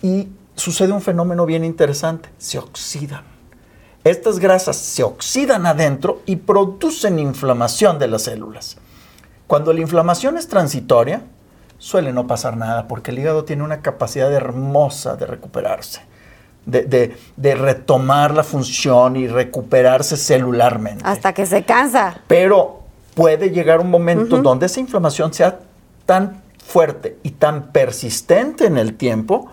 y 0.00 0.28
sucede 0.54 0.92
un 0.92 1.02
fenómeno 1.02 1.44
bien 1.44 1.64
interesante, 1.64 2.28
se 2.38 2.58
oxidan. 2.58 3.25
Estas 4.04 4.38
grasas 4.38 4.76
se 4.76 5.02
oxidan 5.02 5.66
adentro 5.66 6.23
y 6.25 6.37
producen 6.37 7.18
inflamación 7.18 7.99
de 7.99 8.06
las 8.06 8.23
células. 8.23 8.76
Cuando 9.49 9.73
la 9.73 9.80
inflamación 9.80 10.38
es 10.38 10.46
transitoria, 10.46 11.23
suele 11.78 12.12
no 12.12 12.28
pasar 12.28 12.56
nada 12.56 12.87
porque 12.87 13.11
el 13.11 13.18
hígado 13.18 13.44
tiene 13.44 13.64
una 13.64 13.82
capacidad 13.82 14.32
hermosa 14.32 15.16
de 15.16 15.26
recuperarse, 15.26 16.02
de, 16.64 17.16
retomar 17.56 18.32
la 18.32 18.44
función 18.44 19.16
y 19.16 19.26
recuperarse 19.26 20.16
celularmente. 20.16 21.02
Hasta 21.04 21.32
que 21.32 21.44
se 21.44 21.64
cansa. 21.64 22.20
Pero 22.28 22.83
puede 23.14 23.50
llegar 23.50 23.80
un 23.80 23.90
momento 23.90 24.38
donde 24.42 24.66
esa 24.66 24.80
inflamación 24.80 25.33
sea 25.33 25.61
tan 26.06 26.42
fuerte 26.64 27.18
y 27.23 27.30
tan 27.30 27.73
persistente 27.73 28.66
en 28.66 28.78
el 28.78 28.94
tiempo 28.94 29.50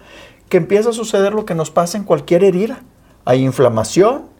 que 0.49 0.57
empieza 0.57 0.89
a 0.89 0.93
suceder 0.93 1.33
lo 1.33 1.45
que 1.45 1.55
nos 1.55 1.71
pasa 1.71 1.97
en 1.97 2.03
cualquier 2.03 2.43
herida. 2.43 2.81
Hay 3.25 3.43
inflamación, 3.43 4.31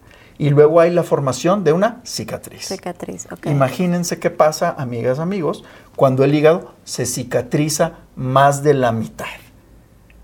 y 0.41 0.49
luego 0.49 0.79
hay 0.79 0.89
la 0.89 1.03
formación 1.03 1.63
de 1.63 1.71
una 1.71 2.01
cicatriz. 2.03 2.65
Cicatriz, 2.65 3.27
ok. 3.31 3.45
Imagínense 3.45 4.17
qué 4.17 4.31
pasa, 4.31 4.73
amigas, 4.75 5.19
amigos, 5.19 5.63
cuando 5.95 6.23
el 6.23 6.33
hígado 6.33 6.73
se 6.83 7.05
cicatriza 7.05 7.99
más 8.15 8.63
de 8.63 8.73
la 8.73 8.91
mitad. 8.91 9.27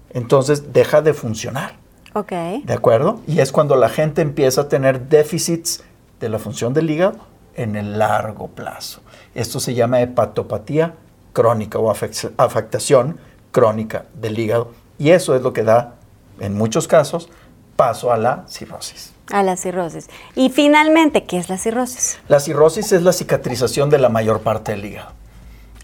Entonces 0.09 0.73
deja 0.73 1.03
de 1.03 1.13
funcionar. 1.13 1.75
Ok. 2.13 2.31
¿De 2.63 2.73
acuerdo? 2.73 3.21
Y 3.27 3.41
es 3.41 3.51
cuando 3.51 3.75
la 3.75 3.89
gente 3.89 4.23
empieza 4.23 4.61
a 4.61 4.69
tener 4.69 5.07
déficits 5.07 5.83
de 6.19 6.29
la 6.29 6.39
función 6.39 6.73
del 6.73 6.89
hígado 6.89 7.17
en 7.57 7.75
el 7.75 7.99
largo 7.99 8.47
plazo. 8.47 9.01
Esto 9.35 9.59
se 9.59 9.73
llama 9.73 10.01
hepatopatía 10.01 10.93
crónica 11.33 11.77
o 11.77 11.91
afectación 11.91 13.19
crónica 13.51 14.05
del 14.13 14.39
hígado. 14.39 14.71
Y 14.97 15.11
eso 15.11 15.35
es 15.35 15.41
lo 15.41 15.53
que 15.53 15.63
da, 15.63 15.95
en 16.39 16.55
muchos 16.55 16.87
casos, 16.87 17.29
paso 17.75 18.11
a 18.11 18.17
la 18.17 18.45
cirrosis. 18.47 19.13
A 19.31 19.43
la 19.43 19.57
cirrosis. 19.57 20.07
Y 20.35 20.49
finalmente, 20.49 21.25
¿qué 21.25 21.37
es 21.37 21.49
la 21.49 21.57
cirrosis? 21.57 22.19
La 22.27 22.39
cirrosis 22.39 22.91
es 22.91 23.03
la 23.03 23.13
cicatrización 23.13 23.89
de 23.89 23.99
la 23.99 24.09
mayor 24.09 24.41
parte 24.41 24.71
del 24.71 24.85
hígado. 24.85 25.11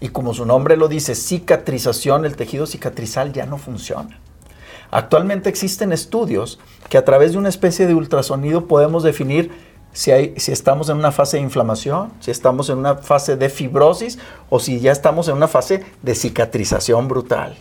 Y 0.00 0.08
como 0.08 0.34
su 0.34 0.44
nombre 0.44 0.76
lo 0.76 0.88
dice, 0.88 1.14
cicatrización, 1.14 2.24
el 2.24 2.36
tejido 2.36 2.66
cicatrizal 2.66 3.32
ya 3.32 3.46
no 3.46 3.58
funciona. 3.58 4.18
Actualmente 4.90 5.48
existen 5.48 5.92
estudios 5.92 6.58
que 6.88 6.98
a 6.98 7.04
través 7.04 7.32
de 7.32 7.38
una 7.38 7.48
especie 7.48 7.86
de 7.86 7.94
ultrasonido 7.94 8.66
podemos 8.66 9.02
definir 9.02 9.50
si, 9.94 10.10
hay, 10.10 10.34
si 10.36 10.52
estamos 10.52 10.90
en 10.90 10.98
una 10.98 11.12
fase 11.12 11.38
de 11.38 11.44
inflamación, 11.44 12.12
si 12.20 12.30
estamos 12.30 12.68
en 12.68 12.78
una 12.78 12.96
fase 12.96 13.36
de 13.36 13.48
fibrosis 13.48 14.18
o 14.50 14.60
si 14.60 14.80
ya 14.80 14.92
estamos 14.92 15.28
en 15.28 15.36
una 15.36 15.48
fase 15.48 15.84
de 16.02 16.14
cicatrización 16.14 17.08
brutal. 17.08 17.56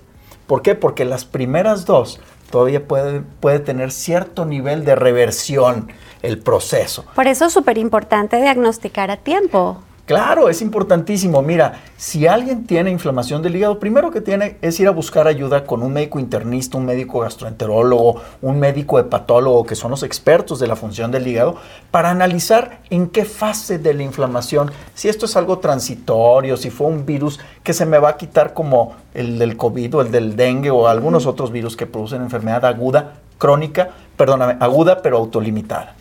¿Por 0.48 0.62
qué? 0.62 0.75
Porque 0.75 1.06
las 1.06 1.24
primeras 1.24 1.86
dos 1.86 2.20
todavía 2.50 2.88
puede, 2.88 3.22
puede 3.40 3.60
tener 3.60 3.92
cierto 3.92 4.46
nivel 4.46 4.84
de 4.84 4.96
reversión 4.96 5.90
el 6.24 6.40
proceso. 6.40 7.06
Por 7.16 7.28
eso 7.28 7.46
es 7.46 7.54
súper 7.54 7.78
importante 7.78 8.42
diagnosticar 8.42 9.12
a 9.12 9.18
tiempo. 9.18 9.78
Claro, 10.06 10.50
es 10.50 10.62
importantísimo. 10.62 11.42
Mira, 11.42 11.82
si 11.96 12.28
alguien 12.28 12.66
tiene 12.66 12.92
inflamación 12.92 13.42
del 13.42 13.56
hígado, 13.56 13.80
primero 13.80 14.12
que 14.12 14.20
tiene 14.20 14.58
es 14.62 14.78
ir 14.82 14.90
a 14.90 14.92
buscar 14.92 15.28
ayuda 15.28 15.64
con 15.64 15.82
un 15.82 15.94
médico 15.94 16.20
internista, 16.20 16.78
un 16.78 16.86
médico 16.86 17.22
gastroenterólogo, 17.22 18.22
un 18.42 18.60
médico 18.60 19.00
hepatólogo, 19.00 19.66
que 19.66 19.76
son 19.76 19.92
los 19.92 20.04
expertos 20.04 20.60
de 20.60 20.68
la 20.68 20.76
función 20.76 21.10
del 21.10 21.26
hígado, 21.26 21.56
para 21.90 22.10
analizar 22.10 22.82
en 22.90 23.08
qué 23.08 23.24
fase 23.24 23.80
de 23.80 23.94
la 23.94 24.04
inflamación, 24.04 24.72
si 24.94 25.08
esto 25.08 25.26
es 25.26 25.38
algo 25.38 25.60
transitorio, 25.60 26.58
si 26.58 26.70
fue 26.70 26.88
un 26.88 27.06
virus 27.06 27.40
que 27.64 27.72
se 27.72 27.86
me 27.86 27.98
va 27.98 28.10
a 28.10 28.18
quitar 28.18 28.54
como 28.54 28.96
el 29.14 29.40
del 29.40 29.56
COVID 29.56 29.96
o 29.96 30.02
el 30.02 30.12
del 30.12 30.36
dengue 30.36 30.70
o 30.70 30.90
algunos 30.90 31.26
otros 31.26 31.50
virus 31.50 31.78
que 31.78 31.86
producen 31.86 32.22
enfermedad 32.22 32.66
aguda, 32.66 33.22
crónica, 33.38 33.92
perdóname, 34.18 34.58
aguda 34.60 35.02
pero 35.02 35.16
autolimitada. 35.18 35.96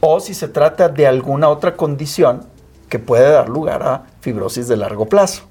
O 0.00 0.18
si 0.18 0.34
se 0.34 0.48
trata 0.48 0.88
de 0.88 1.06
alguna 1.06 1.48
otra 1.48 1.76
condición 1.76 2.55
que 2.88 2.98
puede 2.98 3.30
dar 3.30 3.48
lugar 3.48 3.82
a 3.82 4.06
fibrosis 4.20 4.68
de 4.68 4.76
largo 4.76 5.06
plazo. 5.06 5.44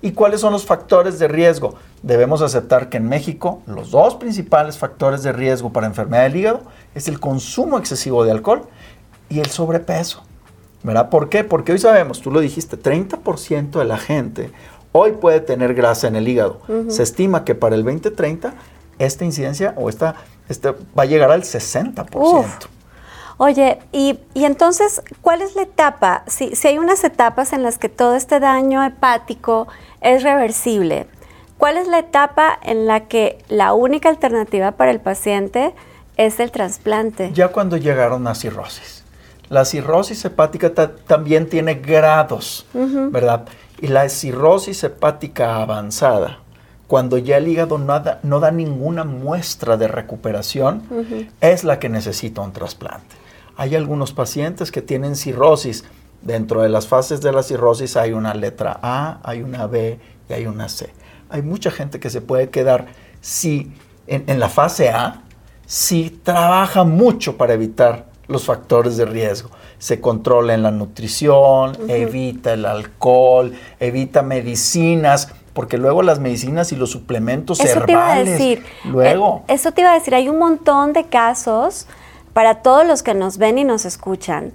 ¿Y 0.00 0.12
cuáles 0.12 0.40
son 0.40 0.52
los 0.52 0.66
factores 0.66 1.18
de 1.18 1.28
riesgo? 1.28 1.74
Debemos 2.02 2.42
aceptar 2.42 2.88
que 2.88 2.96
en 2.96 3.08
México 3.08 3.62
los 3.66 3.92
dos 3.92 4.16
principales 4.16 4.76
factores 4.76 5.22
de 5.22 5.32
riesgo 5.32 5.72
para 5.72 5.86
enfermedad 5.86 6.24
del 6.24 6.36
hígado 6.36 6.62
es 6.94 7.06
el 7.06 7.20
consumo 7.20 7.78
excesivo 7.78 8.24
de 8.24 8.32
alcohol 8.32 8.62
y 9.28 9.38
el 9.38 9.46
sobrepeso. 9.46 10.24
¿Verdad? 10.82 11.10
¿Por 11.10 11.28
qué? 11.28 11.44
Porque 11.44 11.70
hoy 11.70 11.78
sabemos, 11.78 12.20
tú 12.20 12.32
lo 12.32 12.40
dijiste, 12.40 12.76
30% 12.76 13.78
de 13.78 13.84
la 13.84 13.98
gente 13.98 14.50
hoy 14.92 15.12
puede 15.12 15.40
tener 15.40 15.74
grasa 15.74 16.06
en 16.06 16.16
el 16.16 16.28
hígado. 16.28 16.60
Se 16.88 17.02
estima 17.02 17.44
que 17.44 17.54
para 17.54 17.74
el 17.74 17.82
2030 17.82 18.54
esta 18.98 19.24
incidencia 19.24 19.74
o 19.76 19.88
esta, 19.88 20.14
esta 20.48 20.74
va 20.96 21.02
a 21.02 21.06
llegar 21.06 21.30
al 21.30 21.42
60%. 21.42 22.44
Oye, 23.44 23.80
y, 23.90 24.20
entonces, 24.36 25.02
¿cuál 25.20 25.42
es 25.42 25.56
la 25.56 25.62
etapa? 25.62 26.22
Si, 26.28 26.54
si 26.54 26.68
hay 26.68 26.78
unas 26.78 27.02
etapas 27.02 27.52
en 27.52 27.64
las 27.64 27.76
que 27.76 27.88
todo 27.88 28.14
este 28.14 28.38
daño 28.38 28.84
hepático 28.84 29.66
es 30.00 30.22
reversible, 30.22 31.08
¿cuál 31.58 31.76
es 31.76 31.88
la 31.88 31.98
etapa 31.98 32.56
en 32.62 32.86
la 32.86 33.08
que 33.08 33.44
la 33.48 33.72
única 33.72 34.10
alternativa 34.10 34.70
para 34.70 34.92
el 34.92 35.00
paciente 35.00 35.74
es 36.16 36.38
el 36.38 36.52
trasplante? 36.52 37.32
Ya 37.34 37.48
cuando 37.48 37.76
llegaron 37.76 38.28
a 38.28 38.36
cirrosis. 38.36 39.02
La 39.48 39.64
cirrosis 39.64 40.24
hepática 40.24 40.72
también 40.72 41.48
tiene 41.48 41.74
grados, 41.74 42.64
¿verdad? 42.72 43.46
Y 43.80 43.88
la 43.88 44.08
cirrosis 44.08 44.84
hepática 44.84 45.56
avanzada, 45.56 46.38
cuando 46.86 47.18
ya 47.18 47.38
el 47.38 47.48
hígado 47.48 47.76
no 47.78 47.98
da, 47.98 48.20
no 48.22 48.38
da 48.38 48.52
ninguna 48.52 49.02
muestra 49.02 49.76
de 49.76 49.88
recuperación, 49.88 50.84
es 51.40 51.64
la 51.64 51.80
que 51.80 51.88
necesita 51.88 52.40
un 52.40 52.52
trasplante. 52.52 53.21
Hay 53.56 53.76
algunos 53.76 54.12
pacientes 54.12 54.70
que 54.70 54.82
tienen 54.82 55.16
cirrosis. 55.16 55.84
Dentro 56.22 56.62
de 56.62 56.68
las 56.68 56.86
fases 56.86 57.20
de 57.20 57.32
la 57.32 57.42
cirrosis 57.42 57.96
hay 57.96 58.12
una 58.12 58.32
letra 58.34 58.78
A, 58.82 59.18
hay 59.24 59.42
una 59.42 59.66
B 59.66 59.98
y 60.28 60.32
hay 60.32 60.46
una 60.46 60.68
C. 60.68 60.90
Hay 61.28 61.42
mucha 61.42 61.70
gente 61.70 61.98
que 61.98 62.10
se 62.10 62.20
puede 62.20 62.50
quedar 62.50 62.86
si 63.20 63.72
en, 64.06 64.38
la 64.38 64.48
fase 64.48 64.90
A, 64.90 65.22
si 65.66 66.10
trabaja 66.22 66.84
mucho 66.84 67.36
para 67.36 67.54
evitar 67.54 68.06
los 68.28 68.44
factores 68.44 68.96
de 68.96 69.04
riesgo. 69.04 69.50
Se 69.78 70.00
controla 70.00 70.54
en 70.54 70.62
la 70.62 70.70
nutrición, 70.70 71.76
evita 71.88 72.52
el 72.52 72.66
alcohol, 72.66 73.52
evita 73.80 74.22
medicinas, 74.22 75.28
porque 75.54 75.76
luego 75.76 76.02
las 76.02 76.18
medicinas 76.18 76.72
y 76.72 76.76
los 76.76 76.90
suplementos 76.90 77.60
eso 77.60 77.80
Te 77.80 77.92
iba 77.92 78.12
a 78.12 78.24
decir. 78.24 78.64
Luego. 78.84 79.44
Eh, 79.48 79.54
eso 79.54 79.72
te 79.72 79.82
iba 79.82 79.90
a 79.90 79.94
decir, 79.94 80.14
hay 80.14 80.28
un 80.28 80.38
montón 80.38 80.92
de 80.92 81.04
casos 81.04 81.86
para 82.32 82.56
todos 82.62 82.86
los 82.86 83.02
que 83.02 83.14
nos 83.14 83.38
ven 83.38 83.58
y 83.58 83.64
nos 83.64 83.84
escuchan, 83.84 84.52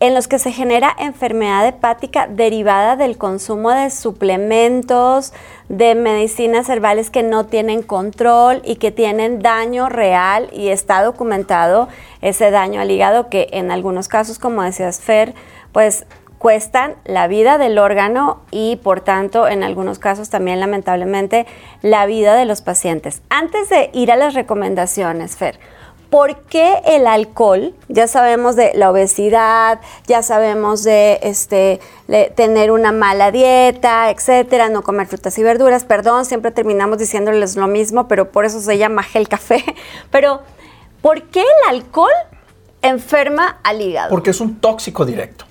en 0.00 0.14
los 0.14 0.28
que 0.28 0.38
se 0.38 0.50
genera 0.50 0.96
enfermedad 0.98 1.66
hepática 1.66 2.26
derivada 2.26 2.96
del 2.96 3.18
consumo 3.18 3.70
de 3.70 3.90
suplementos, 3.90 5.34
de 5.68 5.94
medicinas 5.94 6.70
herbales 6.70 7.10
que 7.10 7.22
no 7.22 7.44
tienen 7.44 7.82
control 7.82 8.62
y 8.64 8.76
que 8.76 8.92
tienen 8.92 9.40
daño 9.40 9.90
real 9.90 10.48
y 10.52 10.68
está 10.68 11.02
documentado 11.02 11.88
ese 12.22 12.50
daño 12.50 12.80
al 12.80 12.90
hígado 12.90 13.28
que 13.28 13.48
en 13.52 13.70
algunos 13.70 14.08
casos, 14.08 14.38
como 14.38 14.62
decías 14.62 15.00
Fer, 15.00 15.34
pues 15.72 16.06
cuestan 16.38 16.94
la 17.04 17.28
vida 17.28 17.58
del 17.58 17.78
órgano 17.78 18.40
y 18.50 18.76
por 18.76 19.02
tanto 19.02 19.46
en 19.46 19.62
algunos 19.62 19.98
casos 19.98 20.30
también 20.30 20.58
lamentablemente 20.58 21.44
la 21.82 22.06
vida 22.06 22.34
de 22.34 22.46
los 22.46 22.62
pacientes. 22.62 23.20
Antes 23.28 23.68
de 23.68 23.90
ir 23.92 24.10
a 24.10 24.16
las 24.16 24.32
recomendaciones, 24.32 25.36
Fer, 25.36 25.60
¿Por 26.10 26.40
qué 26.42 26.82
el 26.86 27.06
alcohol? 27.06 27.72
Ya 27.88 28.08
sabemos 28.08 28.56
de 28.56 28.72
la 28.74 28.90
obesidad, 28.90 29.80
ya 30.08 30.24
sabemos 30.24 30.82
de 30.82 31.20
este, 31.22 31.80
tener 32.34 32.72
una 32.72 32.90
mala 32.90 33.30
dieta, 33.30 34.10
etcétera, 34.10 34.68
no 34.70 34.82
comer 34.82 35.06
frutas 35.06 35.38
y 35.38 35.44
verduras. 35.44 35.84
Perdón, 35.84 36.24
siempre 36.24 36.50
terminamos 36.50 36.98
diciéndoles 36.98 37.54
lo 37.54 37.68
mismo, 37.68 38.08
pero 38.08 38.32
por 38.32 38.44
eso 38.44 38.60
se 38.60 38.76
llama 38.76 39.04
gel 39.04 39.28
café. 39.28 39.64
Pero, 40.10 40.40
¿por 41.00 41.22
qué 41.22 41.42
el 41.42 41.76
alcohol 41.76 42.10
enferma 42.82 43.60
al 43.62 43.80
hígado? 43.80 44.10
Porque 44.10 44.30
es 44.30 44.40
un 44.40 44.60
tóxico 44.60 45.06
directo. 45.06 45.44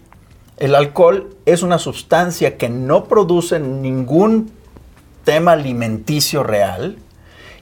El 0.58 0.76
alcohol 0.76 1.38
es 1.46 1.64
una 1.64 1.80
sustancia 1.80 2.58
que 2.58 2.68
no 2.68 3.06
produce 3.06 3.62
ningún 3.62 4.52
tema 5.24 5.54
alimenticio 5.54 6.44
real, 6.44 6.98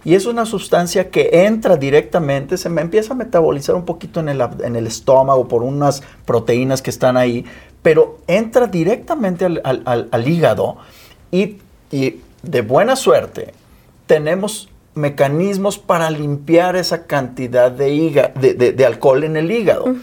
y 0.07 0.15
es 0.15 0.25
una 0.25 0.45
sustancia 0.45 1.09
que 1.11 1.29
entra 1.45 1.75
directamente, 1.75 2.57
se 2.57 2.69
me 2.69 2.79
empieza 2.79 3.11
a 3.13 3.17
metabolizar 3.17 3.75
un 3.75 3.83
poquito 3.83 4.21
en 4.21 4.29
el, 4.29 4.41
en 4.63 4.77
el 4.77 4.87
estómago 4.87 5.49
por 5.49 5.63
unas 5.63 6.01
proteínas 6.23 6.81
que 6.81 6.91
están 6.91 7.17
ahí, 7.17 7.43
pero 7.81 8.19
entra 8.25 8.67
directamente 8.67 9.43
al, 9.43 10.23
hígado 10.25 10.77
y, 11.29 11.57
de 11.91 12.61
buena 12.61 12.95
suerte 12.95 13.53
tenemos 14.05 14.69
mecanismos 14.95 15.77
para 15.77 16.09
limpiar 16.09 16.77
esa 16.77 17.05
cantidad 17.05 17.69
de, 17.69 18.73
de, 18.77 18.85
alcohol 18.85 19.25
en 19.25 19.35
el 19.35 19.51
hígado. 19.51 19.93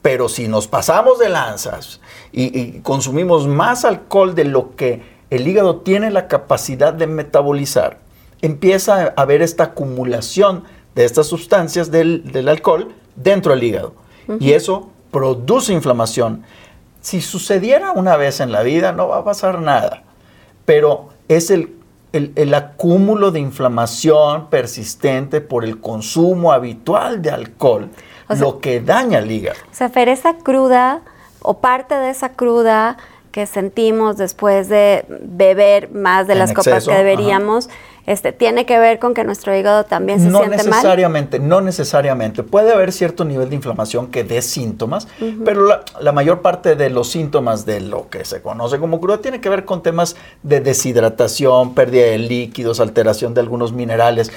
Pero 0.00 0.30
si 0.30 0.48
nos 0.48 0.68
pasamos 0.68 1.18
de 1.18 1.28
lanzas 1.28 2.00
y, 2.32 2.58
y, 2.58 2.80
consumimos 2.80 3.46
más 3.46 3.84
alcohol 3.84 4.34
de 4.34 4.44
lo 4.44 4.74
que 4.74 5.02
el 5.28 5.46
hígado 5.46 5.80
tiene 5.80 6.10
la 6.10 6.28
capacidad 6.28 6.94
de 6.94 7.06
metabolizar, 7.06 7.98
empieza 8.42 9.02
a 9.02 9.22
haber 9.22 9.42
esta 9.42 9.64
acumulación 9.64 10.64
de 10.94 11.04
estas 11.04 11.26
sustancias 11.26 11.90
del, 11.90 12.46
alcohol 12.48 12.92
dentro 13.16 13.52
del 13.52 13.62
hígado. 13.64 13.94
Y 14.38 14.52
eso 14.52 14.90
produce 15.10 15.72
inflamación. 15.72 16.44
Si 17.00 17.20
sucediera 17.20 17.92
una 17.92 18.16
vez 18.16 18.40
en 18.40 18.52
la 18.52 18.62
vida, 18.62 18.92
no 18.92 19.08
va 19.08 19.18
a 19.18 19.24
pasar 19.24 19.60
nada. 19.60 20.04
Pero 20.64 21.08
es 21.26 21.50
el, 21.50 21.74
el, 22.12 22.54
acúmulo 22.54 23.32
de 23.32 23.40
inflamación 23.40 24.48
persistente 24.50 25.40
por 25.40 25.64
el 25.64 25.80
consumo 25.80 26.52
habitual 26.52 27.22
de 27.22 27.30
alcohol 27.30 27.90
lo 28.38 28.60
que 28.60 28.80
daña 28.80 29.18
el 29.18 29.30
hígado. 29.30 29.58
O 29.70 29.74
sea, 29.74 29.88
Fer, 29.88 30.08
esa 30.08 30.34
cruda 30.34 31.00
o 31.42 31.58
parte 31.58 31.94
de 31.94 32.10
esa 32.10 32.30
cruda 32.30 32.96
que 33.32 33.46
sentimos 33.46 34.16
después 34.16 34.68
de 34.68 35.04
beber 35.22 35.90
más 35.90 36.26
de 36.26 36.34
las 36.34 36.52
copas 36.52 36.86
que 36.86 36.94
deberíamos, 36.94 37.68
este, 38.10 38.32
tiene 38.32 38.66
que 38.66 38.76
ver 38.80 38.98
con 38.98 39.14
que 39.14 39.22
nuestro 39.22 39.56
hígado 39.56 39.84
también 39.84 40.18
se 40.18 40.24
siente 40.24 40.40
mal. 40.40 40.50
No 40.50 40.56
necesariamente, 40.56 41.38
no 41.38 41.60
necesariamente. 41.60 42.42
Puede 42.42 42.72
haber 42.72 42.90
cierto 42.90 43.24
nivel 43.24 43.50
de 43.50 43.54
inflamación 43.54 44.08
que 44.08 44.24
dé 44.24 44.42
síntomas, 44.42 45.06
pero 45.44 45.80
la, 46.00 46.10
mayor 46.10 46.42
parte 46.42 46.74
de 46.74 46.90
los 46.90 47.08
síntomas 47.08 47.66
de 47.66 47.80
lo 47.80 48.08
que 48.08 48.24
se 48.24 48.42
conoce 48.42 48.80
como 48.80 49.00
cruda 49.00 49.18
tiene 49.18 49.40
que 49.40 49.48
ver 49.48 49.64
con 49.64 49.84
temas 49.84 50.16
de 50.42 50.60
deshidratación, 50.60 51.76
pérdida 51.76 52.06
de 52.06 52.18
líquidos, 52.18 52.80
alteración 52.80 53.32
de 53.32 53.42
algunos 53.42 53.72
minerales. 53.72 54.32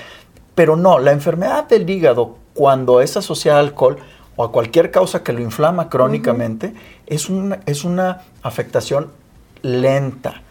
Pero 0.54 0.76
no, 0.76 1.00
la 1.00 1.12
enfermedad 1.12 1.68
del 1.68 1.90
hígado, 1.90 2.38
cuando 2.54 3.02
es 3.02 3.18
asociada 3.18 3.60
al 3.60 3.70
alcohol, 3.70 3.98
o 4.36 4.44
a 4.44 4.52
cualquier 4.52 4.92
causa 4.92 5.24
que 5.24 5.34
lo 5.34 5.42
inflama 5.42 5.90
crónicamente, 5.90 6.76
es, 7.08 7.28
una, 7.28 7.62
es 7.66 7.84
una 7.84 8.22
afectación 8.44 9.10
lenta, 9.64 10.44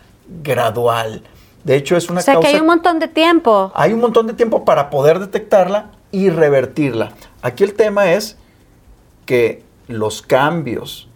gradual. 0.43 1.23
De 1.65 1.77
hecho, 1.77 1.97
es 1.97 2.11
una 2.11 2.21
o 2.21 2.23
sea, 2.23 2.41
que 2.41 2.49
hay 2.49 2.61
un 2.61 2.67
montón 2.67 2.99
de 2.99 3.09
tiempo. 3.09 3.71
Hay 3.75 3.93
un 3.93 4.01
montón 4.01 4.27
de 4.27 4.35
tiempo 4.35 4.65
para 4.65 4.91
poder 4.91 5.19
detectarla 5.19 5.91
y 6.11 6.29
revertirla. 6.29 7.13
Aquí 7.41 7.65
el 7.65 7.75
tema 7.75 8.13
es 8.13 8.37
que 9.27 9.63
los 9.89 10.23
cambios 10.23 11.09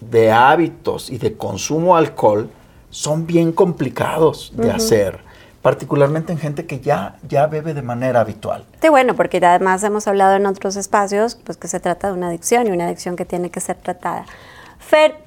de 0.00 0.32
hábitos 0.32 1.10
y 1.10 1.18
de 1.18 1.36
consumo 1.36 1.94
de 1.94 2.06
alcohol 2.06 2.50
son 2.90 3.26
bien 3.26 3.52
complicados 3.52 4.52
de 4.54 4.70
hacer 4.70 5.20
particularmente 5.62 6.32
en 6.32 6.38
gente 6.38 6.66
que 6.66 6.80
ya, 6.80 7.16
ya 7.28 7.46
bebe 7.46 7.72
de 7.72 7.82
manera 7.82 8.20
habitual. 8.20 8.64
Sí, 8.82 8.88
bueno, 8.88 9.14
porque 9.14 9.38
además 9.38 9.82
hemos 9.84 10.08
hablado 10.08 10.34
en 10.34 10.44
otros 10.44 10.76
espacios 10.76 11.36
pues 11.36 11.56
que 11.56 11.68
se 11.68 11.78
trata 11.78 12.08
de 12.08 12.14
una 12.14 12.28
adicción 12.28 12.66
y 12.66 12.70
una 12.70 12.86
adicción 12.86 13.14
que 13.14 13.24
tiene 13.24 13.50
que 13.50 13.60
ser 13.60 13.76
tratada. 13.76 14.26
Fer, 14.80 15.21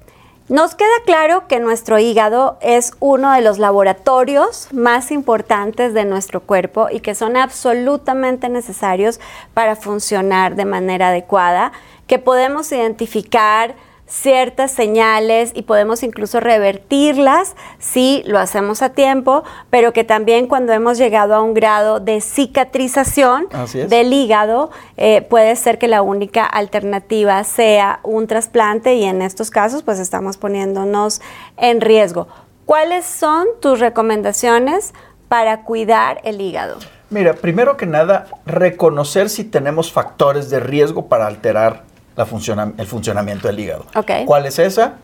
nos 0.47 0.75
queda 0.75 0.87
claro 1.05 1.47
que 1.47 1.59
nuestro 1.59 1.97
hígado 1.97 2.59
es 2.61 2.93
uno 2.99 3.31
de 3.31 3.41
los 3.41 3.57
laboratorios 3.57 4.67
más 4.71 5.09
importantes 5.09 5.95
de 5.95 6.05
nuestro 6.05 6.39
cuerpo 6.39 6.87
y 6.91 6.99
que 6.99 7.15
son 7.15 7.35
absolutamente 7.35 8.47
necesarios 8.47 9.19
para 9.55 9.75
funcionar 9.75 10.55
de 10.55 10.65
manera 10.65 11.09
adecuada, 11.09 11.71
que 12.05 12.19
podemos 12.19 12.71
identificar 12.71 13.73
ciertas 14.07 14.71
señales 14.71 15.51
y 15.55 15.63
podemos 15.63 16.03
incluso 16.03 16.39
revertirlas 16.39 17.55
si 17.79 18.24
lo 18.25 18.39
hacemos 18.39 18.81
a 18.81 18.89
tiempo, 18.89 19.43
pero 19.69 19.93
que 19.93 20.03
también 20.03 20.47
cuando 20.47 20.74
hemos 20.74 20.97
llegado 20.97 21.33
a 21.33 21.41
un 21.41 21.53
grado 21.53 22.00
de 22.00 22.21
cicatrización 22.21 23.47
del 23.89 24.13
hígado, 24.13 24.69
eh, 24.97 25.21
puede 25.24 25.55
ser 25.55 25.79
que 25.79 25.88
la 25.88 26.01
única 26.01 26.45
alternativa 26.45 27.43
sea 27.43 28.00
un 28.03 28.27
trasplante 28.27 28.95
y 28.95 29.05
en 29.05 29.21
estos 29.21 29.50
casos 29.50 29.81
pues 29.81 30.00
estamos 30.00 30.38
poniéndonos 30.38 31.21
en 31.57 31.81
riesgo. 31.81 32.27
¿Cuáles 32.65 33.05
son 33.05 33.47
tus 33.59 33.79
recomendaciones 33.79 34.93
para 35.27 35.63
cuidar 35.63 36.19
el 36.24 36.41
hígado? 36.41 36.77
Mira, 37.09 37.33
primero 37.33 37.77
que 37.77 37.85
nada, 37.85 38.27
reconocer 38.45 39.29
si 39.29 39.43
tenemos 39.43 39.91
factores 39.91 40.50
de 40.50 40.59
riesgo 40.59 41.07
para 41.07 41.27
alterar 41.27 41.83
el 42.17 42.88
funcionamiento 42.88 43.48
del 43.48 43.60
hígado. 43.60 43.86
¿Cuál 44.25 44.45
es 44.45 44.60
esa? 44.60 44.95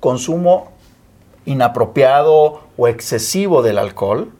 Consumo 0.00 0.72
inapropiado 1.44 2.62
o 2.76 2.88
excesivo 2.88 3.62
del 3.62 3.78
alcohol. 3.78 4.30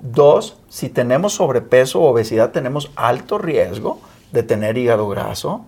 Dos, 0.00 0.56
si 0.68 0.88
tenemos 0.88 1.34
sobrepeso 1.34 2.00
o 2.00 2.10
obesidad, 2.10 2.52
tenemos 2.52 2.90
alto 2.96 3.38
riesgo 3.38 4.00
de 4.32 4.42
tener 4.42 4.78
hígado 4.78 5.08
graso. 5.08 5.64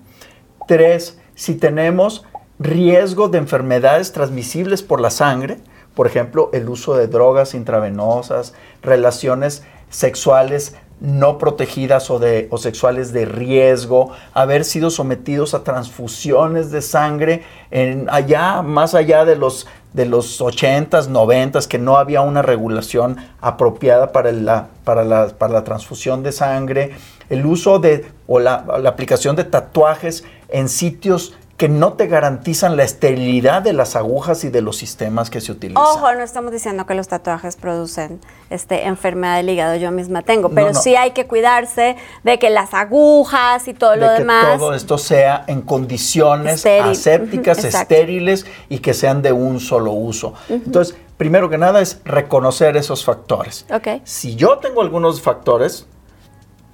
Tres, 0.66 1.18
si 1.34 1.54
tenemos 1.54 2.24
riesgo 2.58 3.28
de 3.28 3.38
enfermedades 3.38 4.12
transmisibles 4.12 4.82
por 4.82 5.00
la 5.00 5.10
sangre, 5.10 5.58
por 5.94 6.06
ejemplo, 6.06 6.48
el 6.52 6.68
uso 6.68 6.94
de 6.94 7.06
drogas 7.06 7.54
intravenosas, 7.54 8.54
relaciones 8.82 9.64
sexuales 9.90 10.76
no 11.00 11.38
protegidas 11.38 12.10
o, 12.10 12.18
de, 12.18 12.46
o 12.50 12.58
sexuales 12.58 13.12
de 13.12 13.24
riesgo, 13.24 14.12
haber 14.34 14.64
sido 14.64 14.90
sometidos 14.90 15.54
a 15.54 15.64
transfusiones 15.64 16.70
de 16.70 16.82
sangre 16.82 17.42
en 17.70 18.08
allá, 18.10 18.62
más 18.62 18.94
allá 18.94 19.24
de 19.24 19.36
los, 19.36 19.66
de 19.92 20.06
los 20.06 20.40
80s, 20.40 21.08
90s, 21.08 21.66
que 21.66 21.78
no 21.78 21.96
había 21.96 22.20
una 22.20 22.42
regulación 22.42 23.16
apropiada 23.40 24.12
para 24.12 24.32
la, 24.32 24.68
para 24.84 25.04
la, 25.04 25.28
para 25.28 25.52
la 25.52 25.64
transfusión 25.64 26.22
de 26.22 26.32
sangre, 26.32 26.92
el 27.30 27.46
uso 27.46 27.78
de 27.78 28.06
o 28.26 28.38
la, 28.38 28.64
la 28.80 28.90
aplicación 28.90 29.34
de 29.36 29.44
tatuajes 29.44 30.24
en 30.48 30.68
sitios 30.68 31.34
que 31.62 31.68
no 31.68 31.92
te 31.92 32.08
garantizan 32.08 32.76
la 32.76 32.82
esterilidad 32.82 33.62
de 33.62 33.72
las 33.72 33.94
agujas 33.94 34.42
y 34.42 34.50
de 34.50 34.62
los 34.62 34.76
sistemas 34.76 35.30
que 35.30 35.40
se 35.40 35.52
utilizan. 35.52 35.80
Ojo, 35.80 36.12
no 36.12 36.24
estamos 36.24 36.50
diciendo 36.50 36.86
que 36.86 36.94
los 36.94 37.06
tatuajes 37.06 37.54
producen 37.54 38.18
este, 38.50 38.88
enfermedad 38.88 39.36
del 39.36 39.48
hígado, 39.48 39.76
yo 39.76 39.92
misma 39.92 40.22
tengo, 40.22 40.48
pero 40.48 40.74
sí 40.74 40.96
hay 40.96 41.12
que 41.12 41.28
cuidarse 41.28 41.94
de 42.24 42.40
que 42.40 42.50
las 42.50 42.74
agujas 42.74 43.68
y 43.68 43.74
todo 43.74 43.94
lo 43.94 44.08
que 44.08 44.12
demás... 44.14 44.58
todo 44.58 44.74
esto 44.74 44.98
sea 44.98 45.44
en 45.46 45.62
condiciones 45.62 46.66
asépticas, 46.66 47.62
estériles 47.62 48.44
y 48.68 48.80
que 48.80 48.92
sean 48.92 49.22
de 49.22 49.30
un 49.30 49.60
solo 49.60 49.92
uso. 49.92 50.34
Entonces, 50.48 50.96
primero 51.16 51.48
que 51.48 51.58
nada 51.58 51.80
es 51.80 52.00
reconocer 52.04 52.76
esos 52.76 53.04
factores. 53.04 53.66
Okay. 53.72 54.02
Si 54.02 54.34
yo 54.34 54.58
tengo 54.58 54.82
algunos 54.82 55.22
factores, 55.22 55.86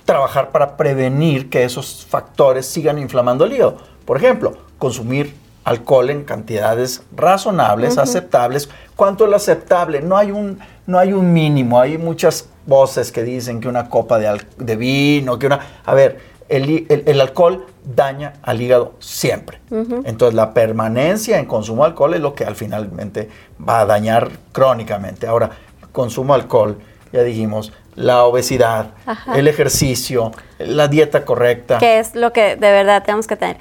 trabajar 0.06 0.50
para 0.50 0.78
prevenir 0.78 1.50
que 1.50 1.64
esos 1.64 2.06
factores 2.08 2.64
sigan 2.64 2.96
inflamando 2.98 3.44
el 3.44 3.52
hígado. 3.52 3.76
Por 4.06 4.16
ejemplo, 4.16 4.67
consumir 4.78 5.34
alcohol 5.64 6.10
en 6.10 6.24
cantidades 6.24 7.02
razonables, 7.14 7.98
aceptables. 7.98 8.68
¿Cuánto 8.96 9.24
es 9.24 9.30
lo 9.30 9.36
aceptable? 9.36 10.00
No 10.00 10.16
hay, 10.16 10.30
un, 10.30 10.58
no 10.86 10.98
hay 10.98 11.12
un 11.12 11.32
mínimo. 11.32 11.80
Hay 11.80 11.98
muchas 11.98 12.48
voces 12.66 13.12
que 13.12 13.22
dicen 13.22 13.60
que 13.60 13.68
una 13.68 13.88
copa 13.88 14.18
de, 14.18 14.40
de 14.56 14.76
vino, 14.76 15.38
que 15.38 15.46
una... 15.46 15.60
A 15.84 15.94
ver, 15.94 16.18
el, 16.48 17.20
alcohol 17.20 17.66
daña 17.84 18.34
al 18.42 18.60
hígado 18.60 18.94
siempre. 18.98 19.60
Entonces 19.70 20.34
la 20.34 20.54
permanencia 20.54 21.38
en 21.38 21.46
consumo 21.46 21.82
de 21.82 21.90
alcohol 21.90 22.14
es 22.14 22.20
lo 22.20 22.34
que 22.34 22.44
al 22.44 22.56
finalmente 22.56 23.28
va 23.66 23.80
a 23.80 23.86
dañar 23.86 24.30
crónicamente. 24.52 25.26
Ahora, 25.26 25.50
consumo 25.92 26.34
de 26.34 26.42
alcohol, 26.42 26.78
ya 27.12 27.22
dijimos, 27.22 27.72
la 27.94 28.24
obesidad, 28.24 28.92
el 29.34 29.48
ejercicio, 29.48 30.30
la 30.58 30.88
dieta 30.88 31.24
correcta. 31.24 31.78
¿Qué 31.78 31.98
es 31.98 32.14
lo 32.14 32.32
que 32.32 32.56
de 32.56 32.70
verdad 32.70 33.02
tenemos 33.04 33.26
que 33.26 33.36
tener? 33.36 33.56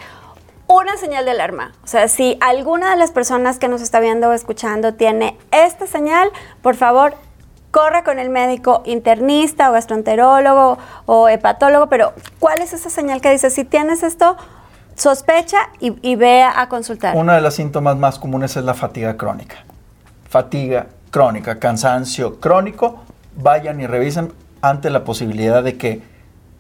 Una 0.68 0.98
señal 0.98 1.26
de 1.26 1.32
alarma. 1.32 1.74
O 1.84 1.88
sea, 1.88 2.08
si 2.08 2.38
alguna 2.42 2.92
de 2.92 2.98
las 2.98 3.12
personas 3.12 3.58
que 3.58 3.68
nos 3.68 3.82
está 3.82 4.00
viendo 4.00 4.30
o 4.30 4.34
escuchando 4.34 4.94
tiene 4.94 5.38
esta 5.52 5.88
señal, 5.88 6.30
por 6.62 6.76
favor, 6.76 7.16
corra 7.72 8.04
con 8.04 8.20
el 8.20 8.30
médico 8.30 8.84
internista 8.86 9.70
o 9.70 9.74
gastroenterólogo 9.74 10.78
o 11.06 11.30
hepatólogo, 11.30 11.88
pero 11.88 12.14
¿cuál 12.40 12.62
es 12.62 12.74
esa 12.74 12.90
señal 12.90 13.22
que 13.22 13.32
dice, 13.32 13.50
si 13.50 13.64
tienes 13.64 14.04
esto, 14.04 14.36
sospecha 14.96 15.58
y, 15.80 15.96
y 16.02 16.16
ve 16.16 16.44
a 16.44 16.68
consultar? 16.70 17.16
Una 17.16 17.36
de 17.36 17.42
las 17.42 17.56
síntomas 17.56 17.98
más 17.98 18.20
comunes 18.20 18.56
es 18.58 18.64
la 18.64 18.74
fatiga 18.74 19.16
crónica. 19.16 19.58
Fatiga 20.30 20.88
crónica, 21.12 21.60
cansancio 21.60 22.40
crónico, 22.40 23.04
vayan 23.36 23.80
y 23.80 23.88
revisen 23.88 24.34
ante 24.62 24.90
la 24.90 25.04
posibilidad 25.04 25.64
de 25.64 25.78
que 25.78 26.02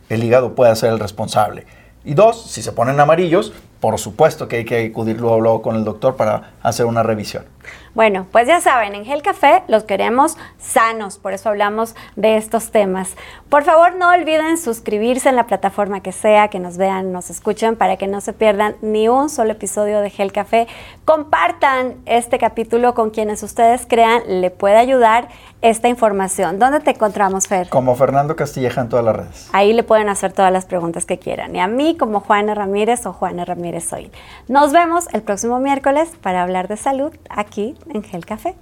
el 0.09 0.23
hígado 0.23 0.55
pueda 0.55 0.75
ser 0.75 0.91
el 0.91 0.99
responsable. 0.99 1.65
Y 2.05 2.13
dos, 2.13 2.49
si 2.49 2.61
se 2.61 2.71
ponen 2.71 2.99
amarillos, 2.99 3.53
por 3.79 3.97
supuesto 3.99 4.47
que 4.47 4.57
hay 4.57 4.65
que 4.65 4.87
acudir 4.87 5.19
luego, 5.19 5.39
luego 5.39 5.61
con 5.61 5.75
el 5.75 5.83
doctor 5.83 6.15
para 6.15 6.53
hacer 6.61 6.85
una 6.85 7.03
revisión. 7.03 7.45
Bueno, 7.93 8.27
pues 8.31 8.47
ya 8.47 8.61
saben, 8.61 8.93
en 8.93 9.05
Gel 9.05 9.23
Café 9.23 9.63
los 9.67 9.83
queremos 9.83 10.37
sanos, 10.59 11.17
por 11.17 11.33
eso 11.33 11.49
hablamos 11.49 11.95
de 12.15 12.37
estos 12.37 12.69
temas. 12.69 13.15
Por 13.49 13.63
favor, 13.63 13.95
no 13.95 14.11
olviden 14.11 14.57
suscribirse 14.57 15.29
en 15.29 15.35
la 15.35 15.47
plataforma 15.47 16.01
que 16.01 16.11
sea, 16.11 16.49
que 16.49 16.59
nos 16.59 16.77
vean, 16.77 17.11
nos 17.11 17.31
escuchen, 17.31 17.75
para 17.75 17.97
que 17.97 18.07
no 18.07 18.21
se 18.21 18.33
pierdan 18.33 18.75
ni 18.81 19.09
un 19.09 19.29
solo 19.29 19.53
episodio 19.53 19.99
de 20.01 20.11
Gel 20.11 20.31
Café. 20.31 20.67
Compartan 21.05 21.95
este 22.05 22.37
capítulo 22.37 22.93
con 22.93 23.09
quienes 23.09 23.41
ustedes 23.41 23.87
crean 23.87 24.21
le 24.27 24.51
puede 24.51 24.77
ayudar 24.77 25.29
esta 25.61 25.87
información. 25.87 26.59
¿Dónde 26.59 26.79
te 26.79 26.91
encontramos, 26.91 27.47
Fer? 27.47 27.69
Como 27.69 27.95
Fernando 27.95 28.35
Castilleja 28.35 28.81
en 28.81 28.89
todas 28.89 29.05
las 29.05 29.15
redes. 29.15 29.49
Ahí 29.53 29.73
le 29.73 29.83
pueden 29.83 30.09
hacer 30.09 30.33
todas 30.33 30.51
las 30.51 30.65
preguntas 30.65 31.05
que 31.05 31.17
quieran. 31.17 31.55
Y 31.55 31.59
a 31.59 31.67
mí 31.67 31.97
como 31.97 32.19
Juana 32.19 32.53
Ramírez 32.53 33.05
o 33.05 33.13
Juana 33.13 33.45
Ramírez 33.45 33.91
Hoy. 33.93 34.11
Nos 34.47 34.71
vemos 34.71 35.05
el 35.13 35.21
próximo 35.21 35.59
miércoles 35.59 36.09
para 36.21 36.43
hablar 36.43 36.67
de 36.67 36.77
salud 36.77 37.11
aquí 37.29 37.75
en 37.93 38.03
Gel 38.03 38.25
Café. 38.25 38.55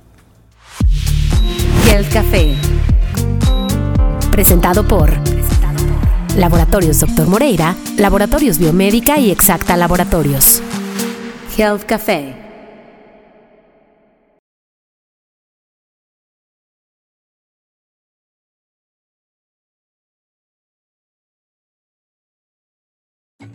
Health 1.89 2.11
Café. 2.11 2.55
Presentado 4.31 4.85
por 4.85 5.11
Laboratorios 6.35 6.99
Dr. 6.99 7.27
Moreira, 7.27 7.75
Laboratorios 7.97 8.57
Biomédica 8.57 9.17
y 9.17 9.31
Exacta 9.31 9.77
Laboratorios. 9.77 10.61
Health 11.57 11.83
Café. 11.83 12.34